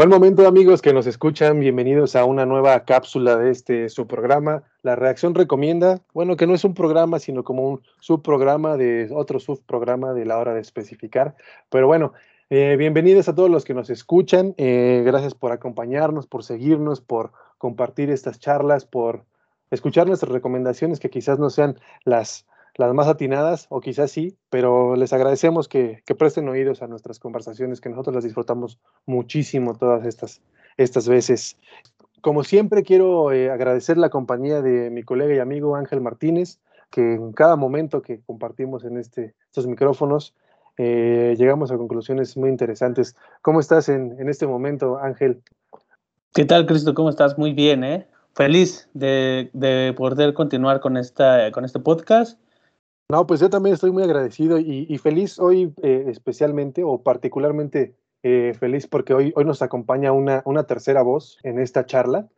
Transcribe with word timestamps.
Buen 0.00 0.08
momento 0.08 0.48
amigos 0.48 0.80
que 0.80 0.94
nos 0.94 1.06
escuchan, 1.06 1.60
bienvenidos 1.60 2.16
a 2.16 2.24
una 2.24 2.46
nueva 2.46 2.86
cápsula 2.86 3.36
de 3.36 3.50
este 3.50 3.90
su 3.90 4.06
programa. 4.06 4.62
La 4.80 4.96
reacción 4.96 5.34
recomienda, 5.34 6.00
bueno, 6.14 6.38
que 6.38 6.46
no 6.46 6.54
es 6.54 6.64
un 6.64 6.72
programa, 6.72 7.18
sino 7.18 7.44
como 7.44 7.68
un 7.68 7.82
subprograma 7.98 8.78
de 8.78 9.10
otro 9.12 9.38
subprograma 9.40 10.14
de 10.14 10.24
la 10.24 10.38
hora 10.38 10.54
de 10.54 10.62
especificar. 10.62 11.36
Pero 11.68 11.86
bueno, 11.86 12.14
eh, 12.48 12.76
bienvenidos 12.78 13.28
a 13.28 13.34
todos 13.34 13.50
los 13.50 13.66
que 13.66 13.74
nos 13.74 13.90
escuchan. 13.90 14.54
Eh, 14.56 15.02
gracias 15.04 15.34
por 15.34 15.52
acompañarnos, 15.52 16.26
por 16.26 16.44
seguirnos, 16.44 17.02
por 17.02 17.32
compartir 17.58 18.08
estas 18.08 18.40
charlas, 18.40 18.86
por 18.86 19.26
escuchar 19.70 20.06
nuestras 20.06 20.32
recomendaciones 20.32 20.98
que 20.98 21.10
quizás 21.10 21.38
no 21.38 21.50
sean 21.50 21.78
las 22.04 22.46
las 22.80 22.94
más 22.94 23.08
atinadas, 23.08 23.66
o 23.68 23.80
quizás 23.80 24.10
sí, 24.10 24.38
pero 24.48 24.96
les 24.96 25.12
agradecemos 25.12 25.68
que, 25.68 26.02
presten 26.18 26.48
oídos 26.48 26.80
a 26.80 26.86
nuestras 26.86 27.18
conversaciones, 27.18 27.80
que 27.80 27.90
nosotros 27.90 28.14
las 28.14 28.24
disfrutamos 28.24 28.78
muchísimo 29.04 29.74
todas 29.74 30.06
estas, 30.06 30.40
estas 30.78 31.06
veces. 31.06 31.58
Como 32.22 32.42
siempre, 32.42 32.82
quiero 32.82 33.32
eh, 33.32 33.50
agradecer 33.50 33.98
la 33.98 34.08
compañía 34.08 34.62
de 34.62 34.88
mi 34.88 35.02
colega 35.02 35.34
y 35.34 35.38
amigo 35.38 35.76
Ángel 35.76 36.00
Martínez, 36.00 36.58
que 36.90 37.14
en 37.14 37.32
cada 37.32 37.54
momento 37.54 38.00
que 38.00 38.22
compartimos 38.22 38.84
en 38.84 38.96
este, 38.96 39.34
estos 39.46 39.66
micrófonos, 39.66 40.34
eh, 40.78 41.34
llegamos 41.36 41.70
a 41.70 41.76
conclusiones 41.76 42.34
muy 42.38 42.48
interesantes. 42.48 43.14
¿Cómo 43.42 43.60
estás 43.60 43.90
en, 43.90 44.16
en 44.18 44.30
este 44.30 44.46
momento, 44.46 44.96
Ángel? 44.96 45.42
¿Qué 46.32 46.46
tal, 46.46 46.64
Cristo? 46.64 46.94
¿Cómo 46.94 47.10
estás? 47.10 47.36
Muy 47.36 47.52
bien, 47.52 47.84
¿eh? 47.84 48.06
Feliz 48.34 48.88
de, 48.94 49.50
de 49.52 49.92
poder 49.94 50.32
continuar 50.32 50.80
con, 50.80 50.96
esta, 50.96 51.52
con 51.52 51.66
este 51.66 51.78
podcast 51.78 52.40
no, 53.10 53.26
pues 53.26 53.40
yo 53.40 53.50
también 53.50 53.74
estoy 53.74 53.90
muy 53.90 54.02
agradecido 54.02 54.58
y, 54.58 54.96
feliz 54.98 55.38
hoy 55.38 55.74
eh, 55.82 56.04
especialmente 56.08 56.84
o 56.84 57.02
particularmente 57.02 57.94
eh, 58.22 58.54
feliz 58.58 58.86
porque 58.86 59.14
hoy, 59.14 59.32
hoy 59.34 59.44
nos 59.44 59.62
acompaña 59.62 60.12
una, 60.12 60.42
una 60.44 60.64
tercera 60.64 61.02
voz 61.02 61.38
en 61.42 61.58
esta 61.58 61.86
charla. 61.86 62.28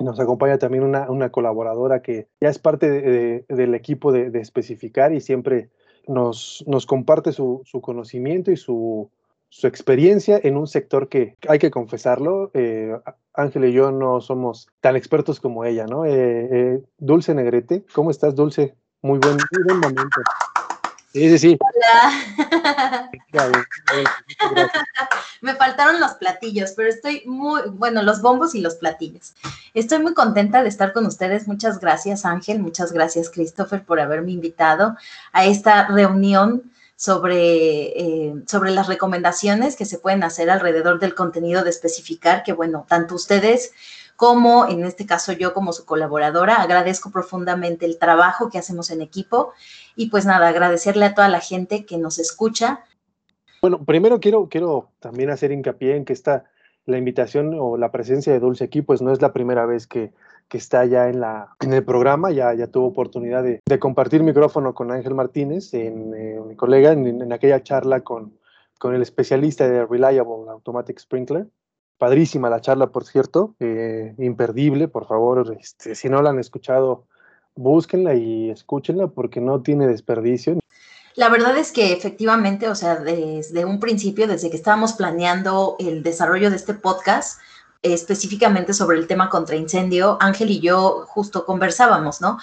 Nos 0.00 0.18
acompaña 0.18 0.58
también 0.58 0.84
una, 0.84 1.10
una 1.10 1.30
colaboradora 1.30 2.00
que 2.00 2.28
ya 2.40 2.48
es 2.48 2.58
parte 2.58 3.44
del 3.48 3.74
equipo 3.74 4.12
de, 4.12 4.30
especificar 4.38 5.12
y 5.12 5.20
siempre 5.20 5.70
nos, 6.06 6.64
nos 6.66 6.86
comparte 6.86 7.32
su, 7.32 7.62
su 7.64 7.80
conocimiento 7.80 8.50
y 8.50 8.56
su, 8.56 9.10
su, 9.50 9.66
experiencia 9.66 10.40
en 10.42 10.56
un 10.56 10.68
sector 10.68 11.08
que 11.08 11.36
hay 11.48 11.58
que 11.58 11.70
confesarlo. 11.70 12.50
Eh, 12.54 12.96
Ángel 13.34 13.66
y 13.66 13.72
yo 13.72 13.90
no 13.90 14.20
somos 14.20 14.68
tan 14.80 14.96
expertos 14.96 15.40
como 15.40 15.64
ella, 15.64 15.86
¿no? 15.86 16.04
Dulce 16.98 17.34
Negrete, 17.34 17.84
¿cómo 17.92 18.10
estás, 18.10 18.34
Dulce? 18.36 18.74
Muy 19.02 19.18
buen, 19.20 19.36
muy 19.36 19.62
buen 19.64 19.78
momento. 19.78 20.20
Sí, 21.12 21.30
sí, 21.30 21.38
sí. 21.38 21.58
Hola. 21.60 23.10
Me 25.40 25.54
faltaron 25.54 26.00
los 26.00 26.14
platillos, 26.14 26.72
pero 26.76 26.88
estoy 26.88 27.22
muy, 27.24 27.62
bueno, 27.70 28.02
los 28.02 28.20
bombos 28.20 28.56
y 28.56 28.60
los 28.60 28.74
platillos. 28.74 29.34
Estoy 29.72 30.00
muy 30.00 30.14
contenta 30.14 30.62
de 30.62 30.68
estar 30.68 30.92
con 30.92 31.06
ustedes. 31.06 31.46
Muchas 31.46 31.78
gracias, 31.78 32.24
Ángel. 32.24 32.58
Muchas 32.58 32.92
gracias, 32.92 33.30
Christopher, 33.30 33.84
por 33.84 34.00
haberme 34.00 34.32
invitado 34.32 34.96
a 35.32 35.46
esta 35.46 35.86
reunión 35.86 36.64
sobre, 36.96 37.36
eh, 37.36 38.34
sobre 38.48 38.72
las 38.72 38.88
recomendaciones 38.88 39.76
que 39.76 39.84
se 39.84 39.98
pueden 39.98 40.24
hacer 40.24 40.50
alrededor 40.50 40.98
del 40.98 41.14
contenido 41.14 41.62
de 41.62 41.70
especificar, 41.70 42.42
que 42.42 42.52
bueno, 42.52 42.84
tanto 42.88 43.14
ustedes 43.14 43.72
como 44.18 44.66
en 44.68 44.84
este 44.84 45.06
caso 45.06 45.30
yo 45.30 45.54
como 45.54 45.72
su 45.72 45.86
colaboradora. 45.86 46.56
Agradezco 46.56 47.12
profundamente 47.12 47.86
el 47.86 48.00
trabajo 48.00 48.50
que 48.50 48.58
hacemos 48.58 48.90
en 48.90 49.00
equipo 49.00 49.52
y 49.94 50.10
pues 50.10 50.26
nada, 50.26 50.48
agradecerle 50.48 51.04
a 51.04 51.14
toda 51.14 51.28
la 51.28 51.38
gente 51.38 51.86
que 51.86 51.98
nos 51.98 52.18
escucha. 52.18 52.80
Bueno, 53.62 53.84
primero 53.84 54.18
quiero, 54.18 54.48
quiero 54.48 54.88
también 54.98 55.30
hacer 55.30 55.52
hincapié 55.52 55.94
en 55.94 56.04
que 56.04 56.14
esta, 56.14 56.46
la 56.84 56.98
invitación 56.98 57.56
o 57.60 57.76
la 57.76 57.92
presencia 57.92 58.32
de 58.32 58.40
Dulce 58.40 58.64
aquí, 58.64 58.82
pues 58.82 59.00
no 59.00 59.12
es 59.12 59.22
la 59.22 59.32
primera 59.32 59.66
vez 59.66 59.86
que, 59.86 60.12
que 60.48 60.58
está 60.58 60.84
ya 60.84 61.08
en, 61.08 61.20
la, 61.20 61.54
en 61.60 61.72
el 61.72 61.84
programa, 61.84 62.32
ya, 62.32 62.52
ya 62.54 62.66
tuvo 62.66 62.88
oportunidad 62.88 63.44
de, 63.44 63.60
de 63.64 63.78
compartir 63.78 64.24
micrófono 64.24 64.74
con 64.74 64.90
Ángel 64.90 65.14
Martínez, 65.14 65.72
en, 65.74 66.12
eh, 66.14 66.40
mi 66.44 66.56
colega, 66.56 66.90
en, 66.90 67.06
en, 67.06 67.32
aquella 67.32 67.62
charla 67.62 68.00
con, 68.00 68.36
con 68.80 68.96
el 68.96 69.02
especialista 69.02 69.68
de 69.68 69.86
Reliable 69.86 70.50
Automatic 70.50 70.98
Sprinkler. 70.98 71.46
Padrísima 71.98 72.48
la 72.48 72.60
charla, 72.60 72.88
por 72.88 73.04
cierto, 73.04 73.54
eh, 73.58 74.14
imperdible, 74.18 74.88
por 74.88 75.06
favor, 75.06 75.56
este, 75.60 75.94
si 75.94 76.08
no 76.08 76.22
la 76.22 76.30
han 76.30 76.38
escuchado, 76.38 77.04
búsquenla 77.56 78.14
y 78.14 78.50
escúchenla 78.50 79.08
porque 79.08 79.40
no 79.40 79.62
tiene 79.62 79.86
desperdicio. 79.86 80.58
La 81.16 81.28
verdad 81.28 81.56
es 81.58 81.72
que 81.72 81.92
efectivamente, 81.92 82.68
o 82.68 82.76
sea, 82.76 82.96
desde 82.96 83.64
un 83.64 83.80
principio, 83.80 84.28
desde 84.28 84.50
que 84.50 84.56
estábamos 84.56 84.92
planeando 84.92 85.74
el 85.80 86.04
desarrollo 86.04 86.50
de 86.50 86.56
este 86.56 86.74
podcast, 86.74 87.40
específicamente 87.82 88.72
sobre 88.72 88.98
el 88.98 89.08
tema 89.08 89.28
contra 89.28 89.56
incendio, 89.56 90.16
Ángel 90.20 90.50
y 90.50 90.60
yo 90.60 91.04
justo 91.08 91.44
conversábamos, 91.44 92.20
¿no? 92.20 92.38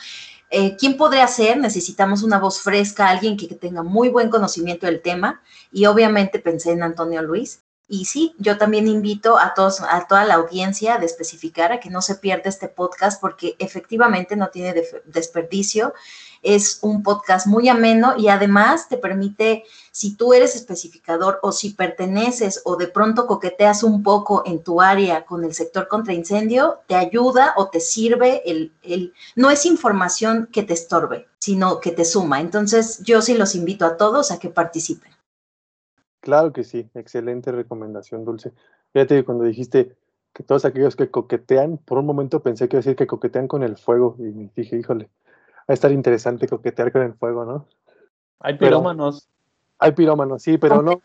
Eh, 0.49 0.75
¿Quién 0.77 0.95
podría 0.97 1.27
ser? 1.27 1.57
Necesitamos 1.57 2.23
una 2.23 2.39
voz 2.39 2.61
fresca, 2.61 3.09
alguien 3.09 3.35
que 3.35 3.47
tenga 3.47 3.83
muy 3.83 4.09
buen 4.09 4.29
conocimiento 4.29 4.85
del 4.85 5.01
tema. 5.01 5.41
Y 5.71 5.85
obviamente 5.85 6.39
pensé 6.39 6.71
en 6.71 6.83
Antonio 6.83 7.21
Luis. 7.21 7.64
Y 7.87 8.05
sí, 8.05 8.33
yo 8.39 8.57
también 8.57 8.87
invito 8.87 9.37
a 9.37 9.53
todos, 9.53 9.79
a 9.81 10.07
toda 10.07 10.25
la 10.25 10.35
audiencia 10.35 10.97
de 10.97 11.05
especificar 11.05 11.71
a 11.71 11.79
que 11.79 11.91
no 11.91 12.01
se 12.01 12.15
pierda 12.15 12.49
este 12.49 12.67
podcast 12.67 13.21
porque 13.21 13.55
efectivamente 13.59 14.35
no 14.35 14.49
tiene 14.49 14.73
desperdicio. 15.05 15.93
Es 16.41 16.79
un 16.81 17.03
podcast 17.03 17.45
muy 17.45 17.69
ameno 17.69 18.15
y 18.17 18.29
además 18.29 18.89
te 18.89 18.97
permite, 18.97 19.65
si 19.91 20.15
tú 20.15 20.33
eres 20.33 20.55
especificador 20.55 21.39
o 21.43 21.51
si 21.51 21.71
perteneces 21.71 22.61
o 22.65 22.75
de 22.75 22.87
pronto 22.87 23.27
coqueteas 23.27 23.83
un 23.83 24.01
poco 24.01 24.41
en 24.47 24.63
tu 24.63 24.81
área 24.81 25.23
con 25.23 25.43
el 25.43 25.53
sector 25.53 25.87
contra 25.87 26.13
incendio, 26.13 26.79
te 26.87 26.95
ayuda 26.95 27.53
o 27.55 27.69
te 27.69 27.79
sirve 27.79 28.41
el, 28.49 28.73
el 28.81 29.13
no 29.35 29.51
es 29.51 29.63
información 29.67 30.49
que 30.51 30.63
te 30.63 30.73
estorbe, 30.73 31.27
sino 31.37 31.79
que 31.79 31.91
te 31.91 32.05
suma. 32.05 32.41
Entonces, 32.41 32.99
yo 33.03 33.21
sí 33.21 33.35
los 33.35 33.53
invito 33.53 33.85
a 33.85 33.95
todos 33.95 34.31
a 34.31 34.39
que 34.39 34.49
participen. 34.49 35.15
Claro 36.25 36.53
que 36.53 36.63
sí, 36.63 36.89
excelente 36.95 37.51
recomendación, 37.51 38.25
Dulce. 38.25 38.51
Fíjate 38.93 39.23
cuando 39.23 39.43
dijiste 39.43 39.95
que 40.33 40.41
todos 40.41 40.65
aquellos 40.65 40.95
que 40.95 41.11
coquetean, 41.11 41.77
por 41.77 41.99
un 41.99 42.07
momento 42.07 42.41
pensé 42.41 42.67
que 42.67 42.77
iba 42.77 42.79
a 42.79 42.81
decir 42.81 42.95
que 42.95 43.05
coquetean 43.05 43.47
con 43.47 43.61
el 43.61 43.77
fuego 43.77 44.15
y 44.17 44.49
dije, 44.55 44.75
híjole, 44.75 45.05
va 45.05 45.65
a 45.67 45.73
estar 45.73 45.91
interesante 45.91 46.47
coquetear 46.47 46.91
con 46.91 47.03
el 47.03 47.13
fuego, 47.13 47.45
¿no? 47.45 47.67
Hay 48.39 48.57
pirómanos. 48.57 49.29
hay 49.77 49.91
pirómanos, 49.91 50.41
sí, 50.41 50.57
pero 50.57 50.81
no. 50.81 50.99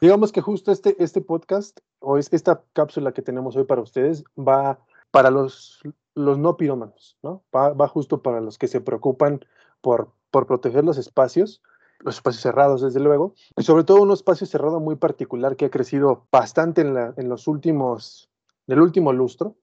Digamos 0.00 0.32
que 0.32 0.40
justo 0.40 0.72
este, 0.72 0.96
este 0.98 1.20
podcast 1.20 1.80
o 1.98 2.16
es 2.16 2.32
esta 2.32 2.62
cápsula 2.72 3.12
que 3.12 3.20
tenemos 3.20 3.54
hoy 3.54 3.64
para 3.64 3.82
ustedes 3.82 4.24
va 4.38 4.78
para 5.10 5.30
los, 5.30 5.82
los 6.14 6.38
no 6.38 6.56
pirómanos, 6.56 7.18
¿no? 7.22 7.42
Va, 7.54 7.74
va 7.74 7.86
justo 7.86 8.22
para 8.22 8.40
los 8.40 8.56
que 8.56 8.66
se 8.66 8.80
preocupan 8.80 9.44
por, 9.82 10.10
por 10.30 10.46
proteger 10.46 10.84
los 10.84 10.96
espacios 10.96 11.60
los 12.04 12.16
espacios 12.16 12.42
cerrados, 12.42 12.82
desde 12.82 13.00
luego, 13.00 13.34
y 13.56 13.62
sobre 13.62 13.84
todo 13.84 14.02
un 14.02 14.12
espacio 14.12 14.46
cerrado 14.46 14.80
muy 14.80 14.96
particular 14.96 15.56
que 15.56 15.66
ha 15.66 15.70
crecido 15.70 16.26
bastante 16.30 16.80
en, 16.80 16.94
la, 16.94 17.14
en 17.16 17.28
los 17.28 17.46
últimos, 17.48 18.30
en 18.66 18.74
el 18.74 18.80
último 18.80 19.12
lustro, 19.12 19.56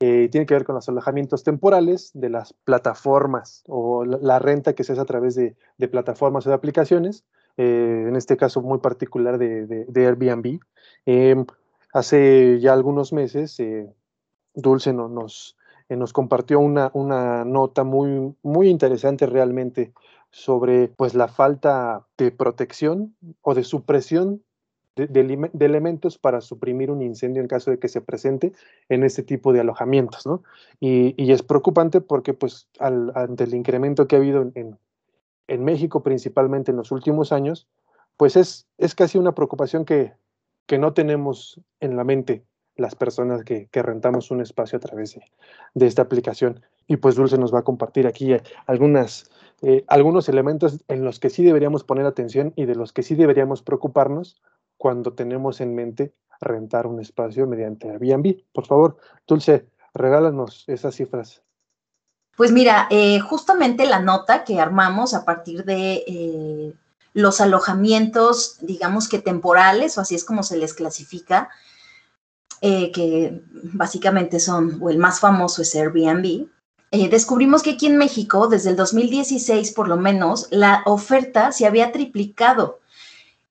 eh, 0.00 0.28
tiene 0.30 0.44
que 0.46 0.54
ver 0.54 0.64
con 0.64 0.74
los 0.74 0.88
alojamientos 0.88 1.44
temporales 1.44 2.10
de 2.14 2.28
las 2.28 2.52
plataformas 2.52 3.62
o 3.68 4.04
la, 4.04 4.38
renta 4.40 4.74
que 4.74 4.82
se 4.82 4.92
hace 4.92 5.00
a 5.00 5.04
través 5.04 5.36
de, 5.36 5.56
de 5.78 5.88
plataformas 5.88 6.46
o 6.46 6.50
de 6.50 6.56
aplicaciones, 6.56 7.24
eh, 7.56 8.06
en 8.08 8.16
este 8.16 8.36
caso 8.36 8.60
muy 8.60 8.78
particular 8.78 9.38
de, 9.38 9.66
de, 9.66 10.06
Airbnb. 10.06 10.58
Eh, 11.06 11.36
hace 11.92 12.58
ya 12.60 12.72
algunos 12.72 13.12
meses, 13.12 13.56
Dulce 14.52 14.92
no, 14.92 15.08
nos, 15.08 15.56
nos 15.88 16.12
compartió 16.12 16.58
una, 16.58 16.90
una 16.92 17.44
nota 17.44 17.84
muy, 17.84 18.34
muy 18.42 18.68
interesante 18.68 19.26
realmente 19.26 19.92
sobre 20.34 20.88
pues 20.88 21.14
la 21.14 21.28
falta 21.28 22.08
de 22.18 22.32
protección 22.32 23.14
o 23.40 23.54
de 23.54 23.62
supresión 23.62 24.42
de, 24.96 25.48
elementos 25.60 26.18
para 26.18 26.40
suprimir 26.40 26.90
un 26.90 27.02
incendio 27.02 27.40
en 27.40 27.46
caso 27.46 27.70
de 27.70 27.78
que 27.78 27.86
se 27.86 28.00
presente 28.00 28.52
en 28.88 29.04
este 29.04 29.22
tipo 29.22 29.52
de 29.52 29.60
alojamientos, 29.60 30.26
¿no? 30.26 30.42
Y, 30.80 31.30
es 31.30 31.44
preocupante 31.44 32.00
porque 32.00 32.34
pues 32.34 32.68
ante 32.80 33.44
el 33.44 33.54
incremento 33.54 34.08
que 34.08 34.16
ha 34.16 34.18
habido 34.18 34.42
en, 34.56 34.76
en, 35.46 35.64
México 35.64 36.02
principalmente 36.02 36.72
en 36.72 36.78
los 36.78 36.90
últimos 36.90 37.30
años, 37.30 37.68
pues 38.16 38.34
es, 38.34 38.66
es 38.76 38.96
casi 38.96 39.18
una 39.18 39.36
preocupación 39.36 39.84
que, 39.84 40.14
que 40.66 40.78
no 40.78 40.94
tenemos 40.94 41.60
en 41.78 41.96
la 41.96 42.02
mente 42.02 42.42
las 42.76 42.94
personas 42.94 43.44
que, 43.44 43.68
que 43.70 43.82
rentamos 43.82 44.30
un 44.30 44.40
espacio 44.40 44.76
a 44.76 44.80
través 44.80 45.14
de, 45.14 45.22
de, 45.74 45.86
esta 45.86 46.02
aplicación. 46.02 46.60
Y 46.86 46.96
pues 46.96 47.14
Dulce 47.14 47.38
nos 47.38 47.54
va 47.54 47.60
a 47.60 47.64
compartir 47.64 48.06
aquí 48.06 48.34
algunas 48.66 49.30
eh, 49.62 49.84
algunos 49.88 50.28
elementos 50.28 50.80
en 50.88 51.04
los 51.04 51.18
que 51.18 51.30
sí 51.30 51.42
deberíamos 51.42 51.84
poner 51.84 52.04
atención 52.04 52.52
y 52.54 52.66
de 52.66 52.74
los 52.74 52.92
que 52.92 53.02
sí 53.02 53.14
deberíamos 53.14 53.62
preocuparnos 53.62 54.42
cuando 54.76 55.14
tenemos 55.14 55.62
en 55.62 55.74
mente 55.74 56.12
rentar 56.40 56.86
un 56.86 57.00
espacio 57.00 57.46
mediante 57.46 57.88
Airbnb. 57.88 58.42
Por 58.52 58.66
favor, 58.66 58.98
Dulce, 59.26 59.66
regálanos 59.94 60.64
esas 60.66 60.94
cifras. 60.94 61.42
Pues 62.36 62.52
mira, 62.52 62.88
eh, 62.90 63.20
justamente 63.20 63.86
la 63.86 64.00
nota 64.00 64.44
que 64.44 64.60
armamos 64.60 65.14
a 65.14 65.24
partir 65.24 65.64
de 65.64 66.04
eh, 66.06 66.74
los 67.14 67.40
alojamientos, 67.40 68.58
digamos 68.60 69.08
que 69.08 69.20
temporales, 69.20 69.96
o 69.96 70.02
así 70.02 70.14
es 70.14 70.24
como 70.24 70.42
se 70.42 70.58
les 70.58 70.74
clasifica, 70.74 71.48
eh, 72.66 72.90
que 72.92 73.42
básicamente 73.74 74.40
son, 74.40 74.78
o 74.80 74.88
el 74.88 74.96
más 74.96 75.20
famoso 75.20 75.60
es 75.60 75.74
Airbnb, 75.74 76.46
eh, 76.92 77.08
descubrimos 77.10 77.62
que 77.62 77.72
aquí 77.72 77.84
en 77.84 77.98
México, 77.98 78.48
desde 78.48 78.70
el 78.70 78.76
2016 78.76 79.72
por 79.72 79.86
lo 79.86 79.98
menos, 79.98 80.48
la 80.50 80.82
oferta 80.86 81.52
se 81.52 81.66
había 81.66 81.92
triplicado. 81.92 82.80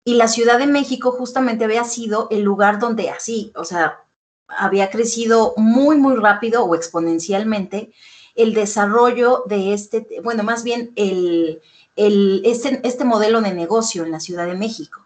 Y 0.04 0.16
la 0.16 0.28
Ciudad 0.28 0.58
de 0.58 0.66
México 0.66 1.12
justamente 1.12 1.64
había 1.64 1.84
sido 1.84 2.28
el 2.32 2.42
lugar 2.42 2.80
donde 2.80 3.12
así, 3.12 3.52
o 3.56 3.66
sea, 3.66 4.00
había 4.48 4.90
crecido 4.90 5.54
muy, 5.58 5.96
muy 5.98 6.16
rápido 6.16 6.64
o 6.64 6.74
exponencialmente 6.74 7.94
el 8.34 8.56
desarrollo 8.56 9.44
de 9.46 9.74
este, 9.74 10.08
bueno, 10.24 10.42
más 10.42 10.64
bien 10.64 10.92
el, 10.96 11.62
este, 11.96 12.82
este 12.84 13.06
modelo 13.06 13.42
de 13.42 13.54
negocio 13.54 14.06
en 14.06 14.12
la 14.12 14.20
Ciudad 14.20 14.48
de 14.48 14.56
México. 14.56 15.03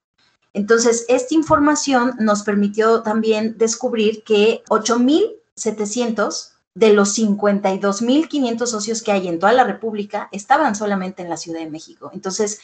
Entonces, 0.57 1.05
esta 1.07 1.35
información 1.35 2.15
nos 2.19 2.41
permitió 2.41 3.03
también 3.03 3.59
descubrir 3.59 4.23
que 4.23 4.63
8.700 4.69 6.53
de 6.73 6.93
los 6.93 7.15
52.500 7.15 8.65
socios 8.65 9.03
que 9.03 9.11
hay 9.11 9.27
en 9.27 9.37
toda 9.37 9.53
la 9.53 9.65
República 9.65 10.29
estaban 10.31 10.73
solamente 10.73 11.21
en 11.21 11.29
la 11.29 11.37
Ciudad 11.37 11.59
de 11.59 11.69
México. 11.69 12.09
Entonces, 12.11 12.59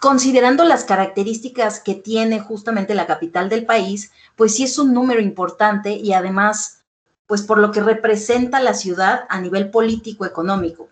considerando 0.00 0.62
las 0.62 0.84
características 0.84 1.80
que 1.80 1.96
tiene 1.96 2.38
justamente 2.38 2.94
la 2.94 3.08
capital 3.08 3.48
del 3.48 3.66
país, 3.66 4.12
pues 4.36 4.54
sí 4.54 4.62
es 4.62 4.78
un 4.78 4.94
número 4.94 5.20
importante 5.20 5.96
y 5.96 6.12
además, 6.12 6.84
pues 7.26 7.42
por 7.42 7.58
lo 7.58 7.72
que 7.72 7.82
representa 7.82 8.60
la 8.60 8.74
ciudad 8.74 9.24
a 9.30 9.40
nivel 9.40 9.72
político-económico. 9.72 10.90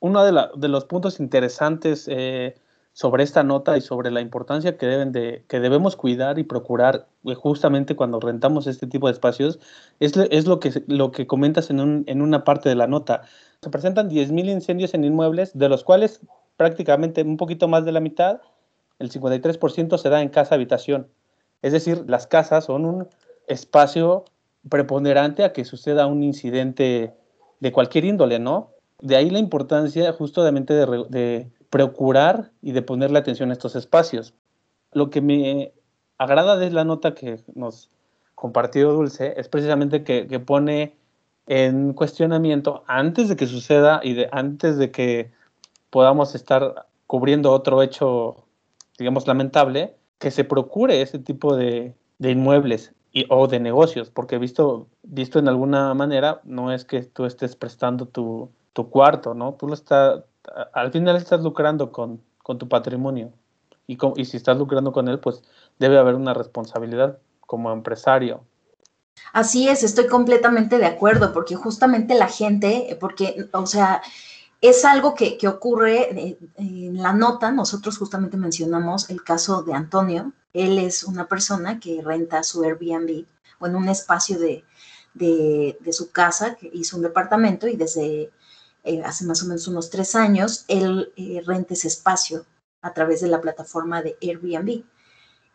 Uno 0.00 0.22
de, 0.22 0.68
los 0.68 0.84
puntos 0.84 1.18
interesantes 1.18 2.04
eh, 2.08 2.56
sobre 2.94 3.24
esta 3.24 3.42
nota 3.42 3.76
y 3.76 3.80
sobre 3.80 4.12
la 4.12 4.20
importancia 4.20 4.78
que, 4.78 4.86
deben 4.86 5.10
de, 5.10 5.44
que 5.48 5.58
debemos 5.58 5.96
cuidar 5.96 6.38
y 6.38 6.44
procurar 6.44 7.08
eh, 7.24 7.34
justamente 7.34 7.96
cuando 7.96 8.20
rentamos 8.20 8.68
este 8.68 8.86
tipo 8.86 9.08
de 9.08 9.14
espacios 9.14 9.58
es, 9.98 10.16
es 10.16 10.46
lo, 10.46 10.60
que, 10.60 10.84
lo 10.86 11.10
que 11.10 11.26
comentas 11.26 11.70
en, 11.70 12.04
en 12.06 12.22
una 12.22 12.44
parte 12.44 12.68
de 12.68 12.76
la 12.76 12.86
nota. 12.86 13.22
Se 13.62 13.68
presentan 13.68 14.08
10.000 14.08 14.48
incendios 14.48 14.94
en 14.94 15.02
inmuebles, 15.02 15.58
de 15.58 15.68
los 15.68 15.82
cuales 15.82 16.20
prácticamente 16.56 17.22
un 17.22 17.36
poquito 17.36 17.66
más 17.66 17.84
de 17.84 17.90
la 17.90 17.98
mitad, 17.98 18.40
el 19.00 19.10
53% 19.10 19.98
se 19.98 20.08
da 20.08 20.22
en 20.22 20.28
casa-habitación. 20.28 21.08
Es 21.62 21.72
decir, 21.72 22.04
las 22.06 22.28
casas 22.28 22.66
son 22.66 22.84
un 22.84 23.08
espacio 23.48 24.24
preponderante 24.68 25.42
a 25.42 25.52
que 25.52 25.64
suceda 25.64 26.06
un 26.06 26.22
incidente 26.22 27.12
de 27.58 27.72
cualquier 27.72 28.04
índole, 28.04 28.38
¿no? 28.38 28.70
De 29.00 29.16
ahí 29.16 29.30
la 29.30 29.40
importancia 29.40 30.12
justamente 30.12 30.74
de 30.74 31.50
procurar 31.74 32.52
y 32.62 32.70
de 32.70 32.82
ponerle 32.82 33.18
atención 33.18 33.50
a 33.50 33.52
estos 33.52 33.74
espacios. 33.74 34.32
Lo 34.92 35.10
que 35.10 35.20
me 35.20 35.72
agrada 36.18 36.56
de 36.56 36.70
la 36.70 36.84
nota 36.84 37.16
que 37.16 37.40
nos 37.56 37.90
compartió 38.36 38.92
Dulce 38.92 39.34
es 39.36 39.48
precisamente 39.48 40.04
que, 40.04 40.28
que 40.28 40.38
pone 40.38 40.94
en 41.48 41.92
cuestionamiento 41.92 42.84
antes 42.86 43.28
de 43.28 43.34
que 43.34 43.48
suceda 43.48 43.98
y 44.04 44.14
de, 44.14 44.28
antes 44.30 44.78
de 44.78 44.92
que 44.92 45.32
podamos 45.90 46.36
estar 46.36 46.86
cubriendo 47.08 47.50
otro 47.50 47.82
hecho, 47.82 48.44
digamos, 48.96 49.26
lamentable, 49.26 49.96
que 50.20 50.30
se 50.30 50.44
procure 50.44 51.02
ese 51.02 51.18
tipo 51.18 51.56
de, 51.56 51.96
inmuebles 52.20 52.92
y, 53.10 53.26
o 53.30 53.48
de 53.48 53.58
negocios, 53.58 54.10
porque 54.10 54.38
visto, 54.38 54.86
visto 55.02 55.40
en 55.40 55.48
alguna 55.48 55.92
manera, 55.94 56.40
no 56.44 56.70
es 56.72 56.84
que 56.84 57.02
tú 57.02 57.24
estés 57.24 57.56
prestando 57.56 58.06
tu, 58.06 58.52
cuarto, 58.90 59.34
¿no? 59.34 59.54
Tú 59.54 59.66
lo 59.66 59.74
estás, 59.74 60.22
al 60.72 60.92
final 60.92 61.16
estás 61.16 61.40
lucrando 61.42 61.92
con, 61.92 62.22
con 62.42 62.58
tu 62.58 62.68
patrimonio. 62.68 63.32
Y, 63.86 63.98
y 64.16 64.24
si 64.24 64.36
estás 64.36 64.56
lucrando 64.56 64.92
con 64.92 65.08
él, 65.08 65.18
pues 65.18 65.42
debe 65.78 65.98
haber 65.98 66.14
una 66.14 66.34
responsabilidad 66.34 67.18
como 67.40 67.72
empresario. 67.72 68.44
Así 69.32 69.68
es, 69.68 69.82
estoy 69.82 70.06
completamente 70.06 70.78
de 70.78 70.86
acuerdo, 70.86 71.32
porque 71.32 71.54
justamente 71.54 72.14
la 72.14 72.28
gente, 72.28 72.96
porque, 73.00 73.48
o 73.52 73.66
sea, 73.66 74.02
es 74.60 74.84
algo 74.84 75.14
que, 75.14 75.36
ocurre 75.46 76.18
eh, 76.18 76.38
en 76.56 77.02
la 77.02 77.12
nota, 77.12 77.52
nosotros 77.52 77.98
justamente 77.98 78.36
mencionamos 78.36 79.10
el 79.10 79.22
caso 79.22 79.62
de 79.62 79.74
Antonio, 79.74 80.32
él 80.52 80.78
es 80.78 81.04
una 81.04 81.28
persona 81.28 81.80
que 81.80 82.00
renta 82.02 82.42
su 82.42 82.62
Airbnb 82.62 83.26
o 83.58 83.66
en 83.66 83.76
un 83.76 83.88
espacio 83.88 84.38
de, 84.38 84.64
su 85.92 86.10
casa, 86.12 86.54
que 86.54 86.70
hizo 86.72 86.96
un 86.96 87.02
departamento 87.02 87.68
y 87.68 87.76
desde 87.76 88.30
eh, 88.84 89.02
hace 89.02 89.24
más 89.24 89.42
o 89.42 89.46
menos 89.46 89.66
unos 89.66 89.90
tres 89.90 90.14
años, 90.14 90.64
él 90.68 91.12
eh, 91.16 91.42
renta 91.44 91.74
ese 91.74 91.88
espacio 91.88 92.46
a 92.82 92.92
través 92.92 93.20
de 93.20 93.28
la 93.28 93.40
plataforma 93.40 94.02
de 94.02 94.16
Airbnb. 94.22 94.84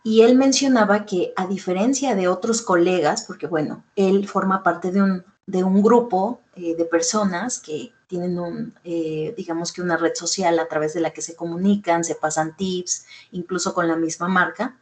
Y 0.03 0.21
él 0.21 0.35
mencionaba 0.35 1.05
que 1.05 1.33
a 1.35 1.45
diferencia 1.47 2.15
de 2.15 2.27
otros 2.27 2.61
colegas, 2.61 3.23
porque 3.23 3.47
bueno, 3.47 3.83
él 3.95 4.27
forma 4.27 4.63
parte 4.63 4.91
de 4.91 5.01
un, 5.01 5.25
de 5.45 5.63
un 5.63 5.81
grupo 5.81 6.41
de 6.55 6.83
personas 6.85 7.59
que 7.59 7.93
tienen 8.09 8.39
un, 8.39 8.73
eh, 8.83 9.35
digamos 9.37 9.71
que 9.71 9.83
una 9.83 9.95
red 9.95 10.15
social 10.15 10.57
a 10.57 10.67
través 10.67 10.95
de 10.95 10.99
la 10.99 11.11
que 11.11 11.21
se 11.21 11.35
comunican, 11.35 12.03
se 12.03 12.15
pasan 12.15 12.57
tips, 12.57 13.05
incluso 13.31 13.75
con 13.75 13.87
la 13.87 13.95
misma 13.95 14.27
marca. 14.27 14.79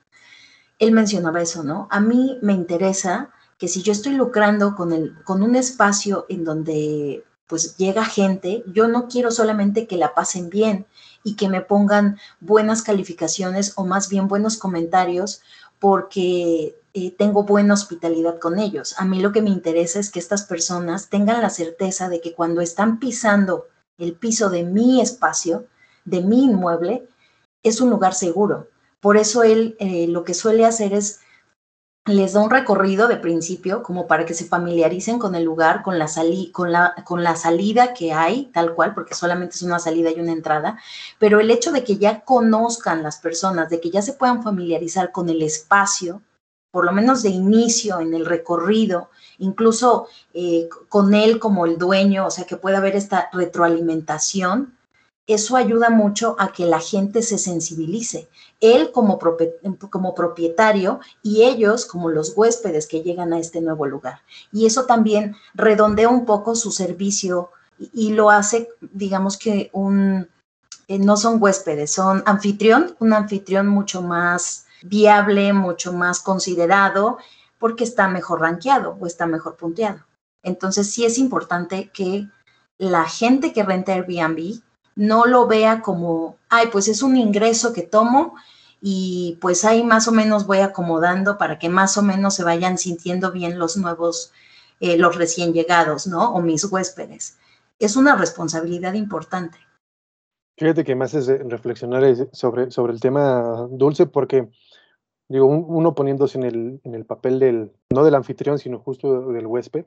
Él 0.80 0.94
mencionaba 0.94 1.42
eso, 1.42 1.62
¿no? 1.62 1.90
A 1.92 2.00
mí 2.00 2.40
me 2.42 2.54
interesa 2.54 3.30
que 3.58 3.68
si 3.68 3.82
yo 3.82 3.92
estoy 3.92 4.14
lucrando 4.14 4.76
con, 4.76 4.94
el, 4.94 5.22
con 5.26 5.44
un 5.44 5.58
espacio 5.58 6.26
en 6.30 6.46
donde 6.46 7.26
pues 7.48 7.78
llega 7.78 8.06
gente, 8.06 8.64
yo 8.74 8.88
no 8.88 9.08
quiero 9.08 9.32
solamente 9.32 9.88
que 9.88 9.98
la 9.98 10.14
pasen 10.14 10.50
bien 10.50 10.86
y 11.24 11.36
que 11.36 11.50
me 11.50 11.62
pongan 11.62 12.20
buenas 12.40 12.82
calificaciones 12.82 13.74
o 13.76 13.86
más 13.86 14.10
bien 14.10 14.28
buenos 14.28 14.58
comentarios 14.58 15.42
porque 15.80 16.76
eh, 16.94 17.12
tengo 17.12 17.44
buena 17.44 17.74
hospitalidad 17.74 18.40
con 18.40 18.60
ellos. 18.60 18.96
A 18.98 19.06
mí 19.06 19.22
lo 19.22 19.32
que 19.32 19.42
me 19.42 19.50
interesa 19.50 20.00
es 20.00 20.10
que 20.10 20.20
estas 20.20 20.44
personas 20.44 21.10
tengan 21.10 21.42
la 21.42 21.50
certeza 21.50 22.10
de 22.10 22.22
que 22.22 22.34
cuando 22.34 22.62
están 22.62 23.00
pisando 23.00 23.68
el 23.98 24.14
piso 24.14 24.50
de 24.50 24.64
mi 24.64 25.02
espacio, 25.02 25.66
de 26.06 26.22
mi 26.22 26.46
inmueble, 26.46 27.08
es 27.64 27.82
un 27.82 27.90
lugar 27.90 28.14
seguro. 28.14 28.68
Por 29.00 29.18
eso 29.18 29.44
él 29.44 29.76
eh, 29.80 30.08
lo 30.08 30.24
que 30.24 30.34
suele 30.34 30.66
hacer 30.66 30.94
es 30.94 31.22
les 32.08 32.34
da 32.34 32.42
un 32.42 32.50
recorrido 32.50 33.08
de 33.08 33.18
principio 33.18 33.84
como 33.84 34.08
para 34.08 34.26
que 34.26 34.34
se 34.34 34.46
familiaricen 34.46 35.20
con 35.20 35.36
el 35.36 35.44
lugar, 35.44 35.84
con 35.84 36.00
la, 36.00 36.10
con, 36.52 36.72
la, 36.72 36.96
con 37.04 37.24
la 37.24 37.36
salida 37.36 37.94
que 37.94 38.14
hay, 38.14 38.46
tal 38.54 38.74
cual, 38.74 38.94
porque 38.94 39.14
solamente 39.14 39.56
es 39.56 39.62
una 39.62 39.80
salida 39.80 40.12
y 40.12 40.20
una 40.20 40.32
entrada, 40.32 40.80
pero 41.20 41.40
el 41.40 41.52
hecho 41.52 41.72
de 41.72 41.84
que 41.84 41.98
ya 41.98 42.22
conozcan 42.22 43.04
las 43.04 43.18
personas, 43.18 43.70
de 43.70 43.82
que 43.82 43.90
ya 43.90 44.02
se 44.02 44.14
puedan 44.14 44.42
familiarizar 44.42 45.12
con 45.12 45.30
el 45.30 45.42
espacio, 45.42 46.22
por 46.72 46.86
lo 46.86 46.92
menos 46.92 47.24
de 47.24 47.30
inicio 47.30 48.00
en 48.00 48.14
el 48.14 48.26
recorrido, 48.26 49.10
incluso 49.40 50.08
eh, 50.34 50.70
con 50.90 51.14
él 51.14 51.40
como 51.40 51.66
el 51.66 51.78
dueño, 51.78 52.28
o 52.28 52.32
sea, 52.32 52.46
que 52.46 52.58
pueda 52.58 52.78
haber 52.78 52.96
esta 52.96 53.30
retroalimentación, 53.34 54.77
eso 55.28 55.58
ayuda 55.58 55.90
mucho 55.90 56.38
a 56.40 56.54
que 56.54 56.66
la 56.66 56.80
gente 56.80 57.22
se 57.22 57.38
sensibilice. 57.38 58.30
Él 58.62 58.92
como, 58.94 59.20
como 59.92 60.16
propietario 60.16 61.02
y 61.22 61.44
ellos 61.44 61.86
como 61.86 62.10
los 62.10 62.34
huéspedes 62.36 62.88
que 62.88 63.04
llegan 63.04 63.34
a 63.34 63.40
este 63.40 63.60
nuevo 63.60 63.86
lugar. 63.86 64.22
Y 64.54 64.66
eso 64.66 64.86
también 64.86 65.36
redondea 65.54 66.08
un 66.08 66.26
poco 66.26 66.56
su 66.56 66.72
servicio 66.72 67.52
y, 67.94 68.14
lo 68.14 68.32
hace, 68.32 68.70
digamos 68.80 69.38
que 69.38 69.70
un, 69.74 70.28
eh, 70.88 70.98
no 70.98 71.18
son 71.18 71.42
huéspedes, 71.42 71.92
son 71.92 72.24
anfitrión, 72.26 72.96
un 73.00 73.14
anfitrión 73.14 73.68
mucho 73.68 74.02
más 74.02 74.66
viable, 74.82 75.54
mucho 75.54 75.94
más 75.94 76.20
considerado, 76.20 77.18
porque 77.60 77.84
está 77.84 78.08
mejor 78.08 78.42
rankeado 78.42 78.98
o 79.00 79.06
está 79.06 79.28
mejor 79.28 79.58
punteado. 79.58 80.00
Entonces 80.42 80.90
sí 80.90 81.06
es 81.06 81.18
importante 81.18 81.92
que 81.94 82.28
la 82.78 83.06
gente 83.06 83.54
que 83.54 83.64
renta 83.64 83.94
Airbnb 83.94 84.62
no 84.98 85.26
lo 85.26 85.48
vea 85.48 85.82
como, 85.82 86.36
ay, 86.50 86.68
pues 86.72 86.88
es 86.88 87.02
un 87.04 87.16
ingreso 87.16 87.72
que 87.72 87.84
tomo 87.84 88.36
y 88.82 89.38
pues 89.40 89.64
ahí 89.64 89.84
más 89.84 90.08
o 90.08 90.12
menos 90.12 90.46
voy 90.46 90.60
acomodando 90.60 91.38
para 91.38 91.60
que 91.60 91.70
más 91.70 91.98
o 91.98 92.02
menos 92.02 92.34
se 92.34 92.44
vayan 92.44 92.78
sintiendo 92.78 93.32
bien 93.32 93.60
los 93.60 93.78
nuevos, 93.78 94.34
eh, 94.80 94.98
los 94.98 95.16
recién 95.16 95.54
llegados, 95.54 96.08
¿no? 96.08 96.34
O 96.34 96.42
mis 96.42 96.66
huéspedes. 96.66 97.38
Es 97.80 97.96
una 97.96 98.16
responsabilidad 98.16 98.94
importante. 98.94 99.60
Fíjate 100.58 100.84
que 100.84 100.96
más 100.96 101.14
es 101.14 101.28
reflexionar 101.28 102.04
sobre, 102.34 102.72
sobre 102.72 102.94
el 102.94 103.00
tema 103.00 103.68
dulce, 103.70 104.08
porque 104.08 104.50
digo, 105.30 105.46
uno 105.46 105.94
poniéndose 105.94 106.40
en 106.40 106.44
el, 106.44 106.82
en 106.84 106.96
el 106.96 107.06
papel 107.06 107.38
del, 107.38 107.72
no 107.92 108.04
del 108.04 108.16
anfitrión, 108.16 108.58
sino 108.58 108.80
justo 108.80 109.32
del 109.32 109.46
huésped, 109.46 109.86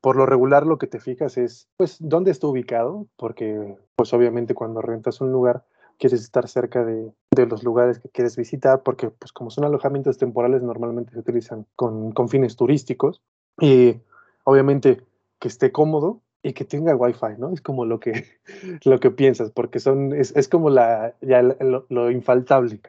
por 0.00 0.16
lo 0.16 0.26
regular 0.26 0.66
lo 0.66 0.78
que 0.78 0.86
te 0.86 1.00
fijas 1.00 1.36
es, 1.38 1.68
pues, 1.76 1.96
dónde 2.00 2.30
está 2.30 2.46
ubicado, 2.46 3.06
porque, 3.16 3.76
pues, 3.96 4.12
obviamente 4.12 4.54
cuando 4.54 4.80
rentas 4.80 5.20
un 5.20 5.32
lugar, 5.32 5.64
quieres 5.98 6.20
estar 6.20 6.48
cerca 6.48 6.84
de, 6.84 7.12
de 7.34 7.46
los 7.46 7.64
lugares 7.64 7.98
que 7.98 8.08
quieres 8.08 8.36
visitar, 8.36 8.82
porque, 8.82 9.10
pues, 9.10 9.32
como 9.32 9.50
son 9.50 9.64
alojamientos 9.64 10.18
temporales, 10.18 10.62
normalmente 10.62 11.12
se 11.12 11.18
utilizan 11.18 11.66
con, 11.74 12.12
con 12.12 12.28
fines 12.28 12.56
turísticos, 12.56 13.22
y 13.60 14.00
obviamente 14.44 15.02
que 15.38 15.48
esté 15.48 15.72
cómodo 15.72 16.20
y 16.42 16.52
que 16.52 16.64
tenga 16.64 16.94
wifi, 16.94 17.38
¿no? 17.38 17.52
Es 17.52 17.60
como 17.60 17.84
lo 17.84 18.00
que, 18.00 18.24
lo 18.84 19.00
que 19.00 19.10
piensas, 19.10 19.50
porque 19.50 19.80
son, 19.80 20.14
es, 20.14 20.34
es 20.36 20.48
como 20.48 20.70
la, 20.70 21.14
ya 21.20 21.42
lo, 21.42 21.86
lo, 21.88 22.10
infaltable. 22.10 22.80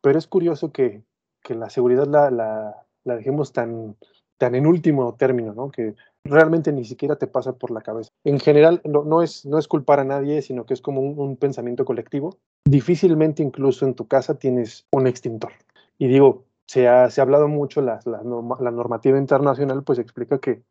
Pero 0.00 0.18
es 0.18 0.26
curioso 0.26 0.72
que, 0.72 1.02
que 1.42 1.54
la 1.54 1.70
seguridad 1.70 2.06
la, 2.06 2.30
la, 2.30 2.86
la 3.04 3.16
dejemos 3.16 3.52
tan, 3.52 3.96
tan 4.38 4.54
en 4.54 4.66
último 4.66 5.14
término, 5.16 5.54
¿no? 5.54 5.70
Que 5.70 5.94
realmente 6.24 6.72
ni 6.72 6.84
siquiera 6.84 7.16
te 7.16 7.26
pasa 7.26 7.52
por 7.52 7.70
la 7.70 7.80
cabeza. 7.80 8.10
En 8.24 8.38
general, 8.38 8.80
no, 8.84 9.04
no 9.04 9.22
es, 9.22 9.44
no 9.44 9.58
es 9.58 9.68
culpar 9.68 10.00
a 10.00 10.04
nadie, 10.04 10.42
sino 10.42 10.64
que 10.64 10.74
es 10.74 10.80
como 10.80 11.00
un, 11.00 11.36
pensamiento 11.36 11.84
colectivo. 11.84 12.38
Difícilmente 12.64 13.42
incluso 13.42 13.86
en 13.86 13.94
tu 13.94 14.06
casa 14.06 14.38
tienes 14.38 14.86
un 14.92 15.06
extintor. 15.06 15.52
Y 15.98 16.08
digo, 16.08 16.44
se 16.66 16.88
ha, 16.88 17.10
se 17.10 17.20
ha 17.20 17.24
hablado 17.24 17.48
mucho, 17.48 17.80
la, 17.82 18.00
la, 18.04 18.70
normativa 18.70 19.18
internacional 19.18 19.82
pues 19.82 19.98
explica 19.98 20.38
que 20.38 20.62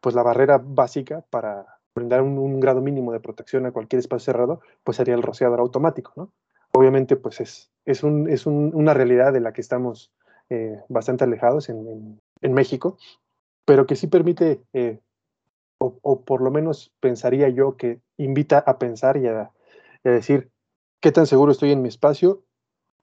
pues 0.00 0.14
la 0.14 0.22
barrera 0.22 0.60
básica 0.62 1.24
para 1.30 1.78
brindar 1.94 2.22
un, 2.22 2.60
grado 2.60 2.80
mínimo 2.80 3.12
de 3.12 3.20
protección 3.20 3.66
a 3.66 3.72
cualquier 3.72 4.00
espacio 4.00 4.32
cerrado, 4.32 4.60
pues 4.82 4.96
sería 4.96 5.14
el 5.14 5.22
rociador 5.22 5.60
automático, 5.60 6.12
¿no? 6.16 6.32
Obviamente, 6.72 7.14
pues 7.14 7.40
es, 7.40 7.70
es, 7.84 8.02
un, 8.02 8.28
es 8.28 8.46
una 8.46 8.94
realidad 8.94 9.32
de 9.32 9.40
la 9.40 9.52
que 9.52 9.60
estamos 9.60 10.10
eh, 10.50 10.80
bastante 10.88 11.22
alejados 11.22 11.68
en, 11.68 12.20
en 12.42 12.52
México, 12.52 12.98
pero 13.64 13.86
que 13.86 13.96
sí 13.96 14.06
permite, 14.06 14.62
eh, 14.72 15.00
o, 15.78 16.22
por 16.22 16.40
lo 16.40 16.50
menos 16.50 16.92
pensaría 17.00 17.48
yo 17.48 17.76
que 17.76 18.00
invita 18.16 18.58
a 18.58 18.78
pensar 18.78 19.16
y 19.16 19.26
a, 19.26 19.50
decir 20.02 20.50
qué 21.00 21.12
tan 21.12 21.26
seguro 21.26 21.52
estoy 21.52 21.72
en 21.72 21.82
mi 21.82 21.88
espacio 21.88 22.42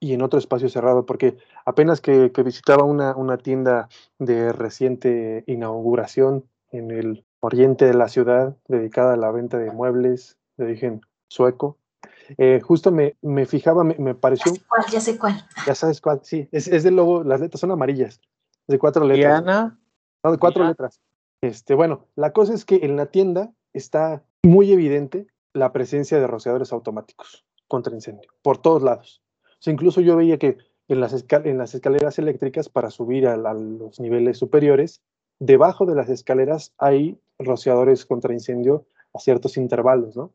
y 0.00 0.14
en 0.14 0.22
otro 0.22 0.38
espacio 0.38 0.68
cerrado, 0.68 1.06
porque 1.06 1.36
apenas 1.64 2.00
que, 2.00 2.30
visitaba 2.44 2.84
una, 2.84 3.14
una, 3.14 3.38
tienda 3.38 3.88
de 4.18 4.52
reciente 4.52 5.44
inauguración 5.46 6.44
en 6.70 6.90
el 6.90 7.24
oriente 7.40 7.84
de 7.84 7.94
la 7.94 8.08
ciudad, 8.08 8.56
dedicada 8.68 9.14
a 9.14 9.16
la 9.16 9.30
venta 9.30 9.58
de 9.58 9.70
muebles 9.70 10.38
de 10.56 10.64
origen 10.64 11.00
sueco, 11.28 11.78
eh, 12.38 12.60
justo 12.62 12.90
me, 12.90 13.16
me 13.20 13.46
fijaba, 13.46 13.84
me, 13.84 14.14
pareció... 14.14 14.52
Ya 14.52 14.58
sé 14.58 14.66
cuál, 14.66 14.84
ya 14.90 15.00
sé 15.00 15.18
cuál. 15.18 15.46
Ya 15.66 15.74
sabes 15.74 16.00
cuál, 16.00 16.20
sí, 16.22 16.48
es, 16.52 16.68
es 16.68 16.82
del 16.82 16.96
logo, 16.96 17.22
las 17.24 17.40
letras 17.40 17.60
son 17.60 17.70
amarillas 17.70 18.20
de 18.66 18.78
cuatro 18.78 19.04
letras. 19.04 19.44
Diana. 19.44 19.78
No, 20.22 20.32
de 20.32 20.38
cuatro 20.38 20.64
letras. 20.64 21.00
Este, 21.40 21.74
bueno, 21.74 22.06
la 22.14 22.32
cosa 22.32 22.54
es 22.54 22.64
que 22.64 22.80
en 22.82 22.96
la 22.96 23.06
tienda 23.06 23.52
está 23.72 24.22
muy 24.42 24.72
evidente 24.72 25.26
la 25.52 25.72
presencia 25.72 26.18
de 26.18 26.26
rociadores 26.26 26.72
automáticos 26.72 27.44
contra 27.68 27.94
incendio, 27.94 28.30
por 28.42 28.58
todos 28.58 28.82
lados. 28.82 29.22
O 29.44 29.56
sea, 29.58 29.72
incluso 29.72 30.00
yo 30.00 30.16
veía 30.16 30.38
que 30.38 30.58
en 30.88 31.00
las, 31.00 31.24
en 31.30 31.58
las 31.58 31.74
escaleras 31.74 32.18
eléctricas 32.18 32.68
para 32.68 32.90
subir 32.90 33.26
a, 33.26 33.36
los 33.36 33.98
niveles 33.98 34.38
superiores, 34.38 35.02
debajo 35.38 35.86
de 35.86 35.94
las 35.94 36.08
escaleras 36.08 36.72
hay 36.78 37.18
rociadores 37.38 38.06
contra 38.06 38.32
incendio 38.32 38.86
a 39.14 39.18
ciertos 39.18 39.56
intervalos, 39.56 40.16
¿no? 40.16 40.32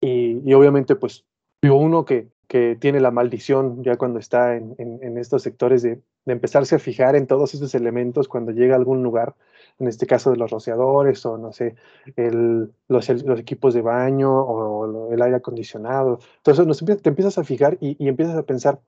Y, 0.00 0.40
y 0.44 0.54
obviamente, 0.54 0.96
pues, 0.96 1.24
vio 1.62 1.76
uno 1.76 2.04
que, 2.04 2.28
que 2.48 2.76
tiene 2.76 3.00
la 3.00 3.10
maldición 3.10 3.82
ya 3.82 3.96
cuando 3.96 4.18
está 4.18 4.56
en, 4.56 4.74
en 4.78 5.18
estos 5.18 5.42
sectores 5.42 5.82
de 5.82 6.00
de 6.24 6.32
empezarse 6.32 6.76
a 6.76 6.78
fijar 6.78 7.16
en 7.16 7.26
todos 7.26 7.54
esos 7.54 7.74
elementos 7.74 8.28
cuando 8.28 8.52
llega 8.52 8.74
a 8.74 8.78
algún 8.78 9.02
lugar, 9.02 9.34
en 9.78 9.88
este 9.88 10.06
caso 10.06 10.30
de 10.30 10.36
los 10.36 10.50
rociadores 10.50 11.24
o 11.26 11.38
no 11.38 11.52
sé, 11.52 11.74
el, 12.16 12.72
los, 12.88 13.08
los, 13.08 13.40
equipos 13.40 13.74
de 13.74 13.82
baño 13.82 14.30
o 14.32 15.12
el 15.12 15.22
aire 15.22 15.36
acondicionado. 15.36 16.20
Entonces 16.44 17.02
te 17.02 17.08
empiezas 17.08 17.38
a 17.38 17.44
fijar 17.44 17.78
y, 17.80 17.96
y, 18.02 18.08
empiezas 18.08 18.36
a 18.36 18.42
pensar, 18.42 18.80